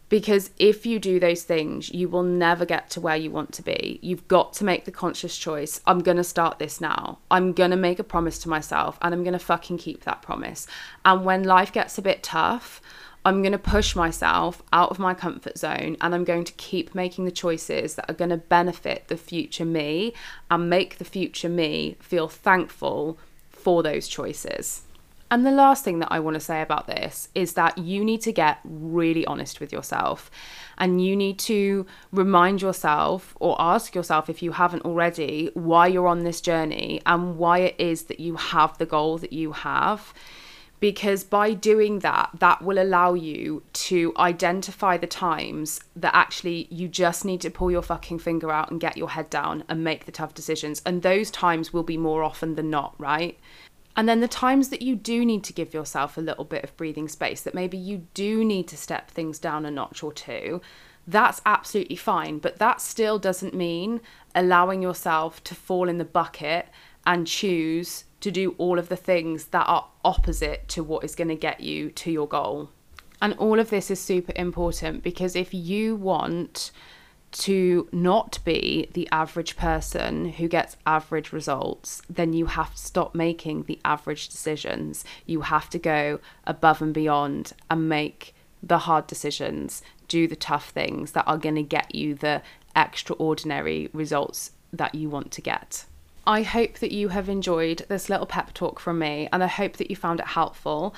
Because 0.09 0.49
if 0.57 0.83
you 0.83 0.97
do 0.97 1.19
those 1.19 1.43
things, 1.43 1.93
you 1.93 2.09
will 2.09 2.23
never 2.23 2.65
get 2.65 2.89
to 2.89 2.99
where 2.99 3.15
you 3.15 3.29
want 3.29 3.53
to 3.53 3.61
be. 3.61 3.99
You've 4.01 4.27
got 4.27 4.53
to 4.53 4.63
make 4.63 4.85
the 4.85 4.91
conscious 4.91 5.37
choice. 5.37 5.81
I'm 5.85 5.99
going 5.99 6.17
to 6.17 6.23
start 6.23 6.57
this 6.57 6.81
now. 6.81 7.19
I'm 7.29 7.53
going 7.53 7.69
to 7.69 7.77
make 7.77 7.99
a 7.99 8.03
promise 8.03 8.39
to 8.39 8.49
myself 8.49 8.97
and 9.03 9.13
I'm 9.13 9.23
going 9.23 9.33
to 9.33 9.39
fucking 9.39 9.77
keep 9.77 10.03
that 10.05 10.23
promise. 10.23 10.65
And 11.05 11.23
when 11.23 11.43
life 11.43 11.71
gets 11.71 11.99
a 11.99 12.01
bit 12.01 12.23
tough, 12.23 12.81
I'm 13.23 13.41
going 13.41 13.51
to 13.51 13.59
push 13.59 13.95
myself 13.95 14.63
out 14.73 14.89
of 14.89 14.97
my 14.97 15.13
comfort 15.13 15.57
zone 15.57 15.95
and 16.01 16.15
I'm 16.15 16.23
going 16.23 16.43
to 16.45 16.53
keep 16.53 16.95
making 16.95 17.25
the 17.25 17.31
choices 17.31 17.95
that 17.95 18.09
are 18.09 18.15
going 18.15 18.31
to 18.31 18.37
benefit 18.37 19.07
the 19.09 19.17
future 19.17 19.65
me 19.65 20.13
and 20.49 20.69
make 20.69 20.97
the 20.97 21.05
future 21.05 21.49
me 21.49 21.97
feel 21.99 22.27
thankful 22.27 23.19
for 23.49 23.83
those 23.83 24.07
choices. 24.07 24.83
And 25.29 25.45
the 25.45 25.51
last 25.51 25.85
thing 25.85 25.99
that 25.99 26.11
I 26.11 26.19
want 26.19 26.33
to 26.33 26.41
say 26.41 26.61
about 26.61 26.87
this 26.87 27.29
is 27.33 27.53
that 27.53 27.77
you 27.77 28.03
need 28.03 28.21
to 28.23 28.33
get 28.33 28.59
really 28.65 29.25
honest 29.25 29.61
with 29.61 29.71
yourself 29.71 30.29
and 30.77 31.01
you 31.01 31.15
need 31.15 31.39
to 31.39 31.85
remind 32.11 32.61
yourself 32.61 33.33
or 33.39 33.55
ask 33.57 33.95
yourself 33.95 34.29
if 34.29 34.43
you 34.43 34.51
haven't 34.51 34.83
already 34.83 35.49
why 35.53 35.87
you're 35.87 36.07
on 36.07 36.25
this 36.25 36.41
journey 36.41 37.01
and 37.05 37.37
why 37.37 37.59
it 37.59 37.75
is 37.77 38.03
that 38.03 38.19
you 38.19 38.35
have 38.35 38.77
the 38.77 38.85
goal 38.85 39.19
that 39.19 39.31
you 39.31 39.53
have. 39.53 40.13
Because 40.81 41.23
by 41.23 41.53
doing 41.53 41.99
that, 41.99 42.31
that 42.39 42.63
will 42.63 42.81
allow 42.81 43.13
you 43.13 43.61
to 43.73 44.13
identify 44.17 44.97
the 44.97 45.07
times 45.07 45.79
that 45.95 46.15
actually 46.15 46.67
you 46.71 46.87
just 46.87 47.23
need 47.23 47.39
to 47.41 47.51
pull 47.51 47.69
your 47.69 47.83
fucking 47.83 48.17
finger 48.17 48.51
out 48.51 48.71
and 48.71 48.81
get 48.81 48.97
your 48.97 49.11
head 49.11 49.29
down 49.29 49.63
and 49.69 49.83
make 49.83 50.05
the 50.05 50.11
tough 50.11 50.33
decisions. 50.33 50.81
And 50.83 51.03
those 51.03 51.29
times 51.29 51.71
will 51.71 51.83
be 51.83 51.97
more 51.97 52.23
often 52.23 52.55
than 52.55 52.71
not, 52.71 52.95
right? 52.97 53.39
And 53.95 54.09
then 54.09 54.21
the 54.21 54.27
times 54.27 54.69
that 54.69 54.81
you 54.81 54.95
do 54.95 55.23
need 55.23 55.43
to 55.43 55.53
give 55.53 55.71
yourself 55.71 56.17
a 56.17 56.21
little 56.21 56.45
bit 56.45 56.63
of 56.63 56.75
breathing 56.77 57.07
space, 57.07 57.41
that 57.41 57.53
maybe 57.53 57.77
you 57.77 58.07
do 58.15 58.43
need 58.43 58.67
to 58.69 58.77
step 58.77 59.11
things 59.11 59.37
down 59.37 59.67
a 59.67 59.71
notch 59.71 60.01
or 60.01 60.11
two, 60.11 60.61
that's 61.05 61.41
absolutely 61.45 61.95
fine. 61.95 62.39
But 62.39 62.57
that 62.57 62.81
still 62.81 63.19
doesn't 63.19 63.53
mean 63.53 64.01
allowing 64.33 64.81
yourself 64.81 65.43
to 65.43 65.53
fall 65.53 65.87
in 65.87 65.99
the 65.99 66.05
bucket 66.05 66.69
and 67.05 67.27
choose 67.27 68.05
to 68.21 68.31
do 68.31 68.55
all 68.57 68.79
of 68.79 68.89
the 68.89 68.95
things 68.95 69.45
that 69.47 69.67
are 69.67 69.87
opposite 70.05 70.67
to 70.69 70.83
what 70.83 71.03
is 71.03 71.15
going 71.15 71.27
to 71.27 71.35
get 71.35 71.61
you 71.61 71.89
to 71.91 72.11
your 72.11 72.27
goal. 72.27 72.69
And 73.21 73.33
all 73.35 73.59
of 73.59 73.69
this 73.69 73.91
is 73.91 73.99
super 73.99 74.33
important 74.35 75.03
because 75.03 75.35
if 75.35 75.53
you 75.53 75.95
want 75.95 76.71
to 77.31 77.87
not 77.91 78.39
be 78.43 78.89
the 78.93 79.07
average 79.11 79.55
person 79.55 80.33
who 80.33 80.47
gets 80.47 80.75
average 80.85 81.31
results, 81.31 82.01
then 82.09 82.33
you 82.33 82.47
have 82.47 82.75
to 82.75 82.81
stop 82.81 83.15
making 83.15 83.63
the 83.63 83.79
average 83.85 84.27
decisions. 84.27 85.05
You 85.25 85.41
have 85.41 85.69
to 85.69 85.79
go 85.79 86.19
above 86.45 86.81
and 86.81 86.93
beyond 86.93 87.53
and 87.69 87.87
make 87.87 88.35
the 88.61 88.79
hard 88.79 89.07
decisions, 89.07 89.81
do 90.07 90.27
the 90.27 90.35
tough 90.35 90.69
things 90.69 91.13
that 91.13 91.25
are 91.25 91.37
going 91.37 91.55
to 91.55 91.63
get 91.63 91.95
you 91.95 92.15
the 92.15 92.41
extraordinary 92.75 93.89
results 93.93 94.51
that 94.73 94.93
you 94.93 95.09
want 95.09 95.31
to 95.31 95.41
get. 95.41 95.85
I 96.25 96.43
hope 96.43 96.79
that 96.79 96.91
you 96.91 97.09
have 97.09 97.29
enjoyed 97.29 97.85
this 97.89 98.09
little 98.09 98.25
pep 98.25 98.53
talk 98.53 98.79
from 98.79 98.99
me 98.99 99.27
and 99.31 99.43
I 99.43 99.47
hope 99.47 99.77
that 99.77 99.89
you 99.89 99.95
found 99.95 100.19
it 100.19 100.27
helpful. 100.27 100.93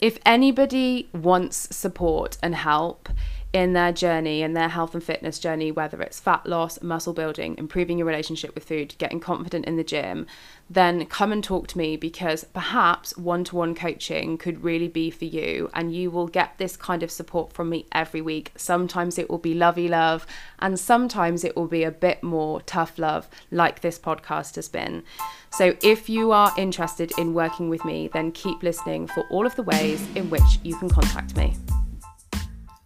If 0.00 0.18
anybody 0.24 1.08
wants 1.12 1.76
support 1.76 2.38
and 2.42 2.54
help, 2.54 3.08
in 3.52 3.72
their 3.72 3.92
journey, 3.92 4.42
in 4.42 4.52
their 4.52 4.68
health 4.68 4.94
and 4.94 5.02
fitness 5.02 5.38
journey, 5.40 5.72
whether 5.72 6.00
it's 6.00 6.20
fat 6.20 6.46
loss, 6.46 6.80
muscle 6.82 7.12
building, 7.12 7.56
improving 7.58 7.98
your 7.98 8.06
relationship 8.06 8.54
with 8.54 8.64
food, 8.64 8.94
getting 8.98 9.18
confident 9.18 9.64
in 9.64 9.76
the 9.76 9.82
gym, 9.82 10.26
then 10.68 11.04
come 11.06 11.32
and 11.32 11.42
talk 11.42 11.66
to 11.66 11.78
me 11.78 11.96
because 11.96 12.44
perhaps 12.44 13.16
one 13.16 13.42
to 13.42 13.56
one 13.56 13.74
coaching 13.74 14.38
could 14.38 14.62
really 14.62 14.86
be 14.86 15.10
for 15.10 15.24
you. 15.24 15.68
And 15.74 15.92
you 15.92 16.12
will 16.12 16.28
get 16.28 16.58
this 16.58 16.76
kind 16.76 17.02
of 17.02 17.10
support 17.10 17.52
from 17.52 17.68
me 17.68 17.86
every 17.90 18.20
week. 18.20 18.52
Sometimes 18.54 19.18
it 19.18 19.28
will 19.28 19.38
be 19.38 19.54
lovey 19.54 19.88
love, 19.88 20.26
and 20.60 20.78
sometimes 20.78 21.42
it 21.42 21.56
will 21.56 21.66
be 21.66 21.82
a 21.82 21.90
bit 21.90 22.22
more 22.22 22.60
tough 22.62 23.00
love, 23.00 23.28
like 23.50 23.80
this 23.80 23.98
podcast 23.98 24.54
has 24.54 24.68
been. 24.68 25.02
So 25.50 25.74
if 25.82 26.08
you 26.08 26.30
are 26.30 26.54
interested 26.56 27.10
in 27.18 27.34
working 27.34 27.68
with 27.68 27.84
me, 27.84 28.06
then 28.06 28.30
keep 28.30 28.62
listening 28.62 29.08
for 29.08 29.26
all 29.28 29.44
of 29.44 29.56
the 29.56 29.64
ways 29.64 30.06
in 30.14 30.30
which 30.30 30.60
you 30.62 30.76
can 30.76 30.88
contact 30.88 31.36
me. 31.36 31.56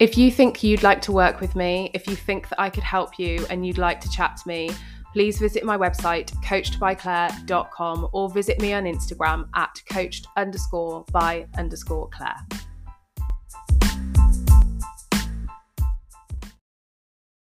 If 0.01 0.19
you 0.19 0.33
think 0.33 0.65
you'd 0.65 0.83
like 0.83 1.01
to 1.03 1.13
work 1.13 1.41
with 1.41 1.55
me, 1.55 1.91
if 1.95 2.09
you 2.09 2.17
think 2.17 2.49
that 2.49 2.61
I 2.61 2.69
could 2.69 2.83
help 2.83 3.17
you 3.17 3.47
and 3.49 3.65
you'd 3.65 3.79
like 3.79 4.01
to 4.01 4.11
chat 4.11 4.37
to 4.39 4.49
me, 4.49 4.71
please 5.13 5.39
visit 5.39 5.65
my 5.65 5.79
website, 5.79 6.35
coachedbyclaire.com, 6.43 8.09
or 8.13 8.29
visit 8.29 8.61
me 8.61 8.73
on 8.73 8.85
Instagram 8.85 9.49
at 9.55 9.81
coached 9.89 10.27
underscore 10.37 11.05
by 11.13 11.47
underscore 11.57 12.09
Claire. 12.09 12.45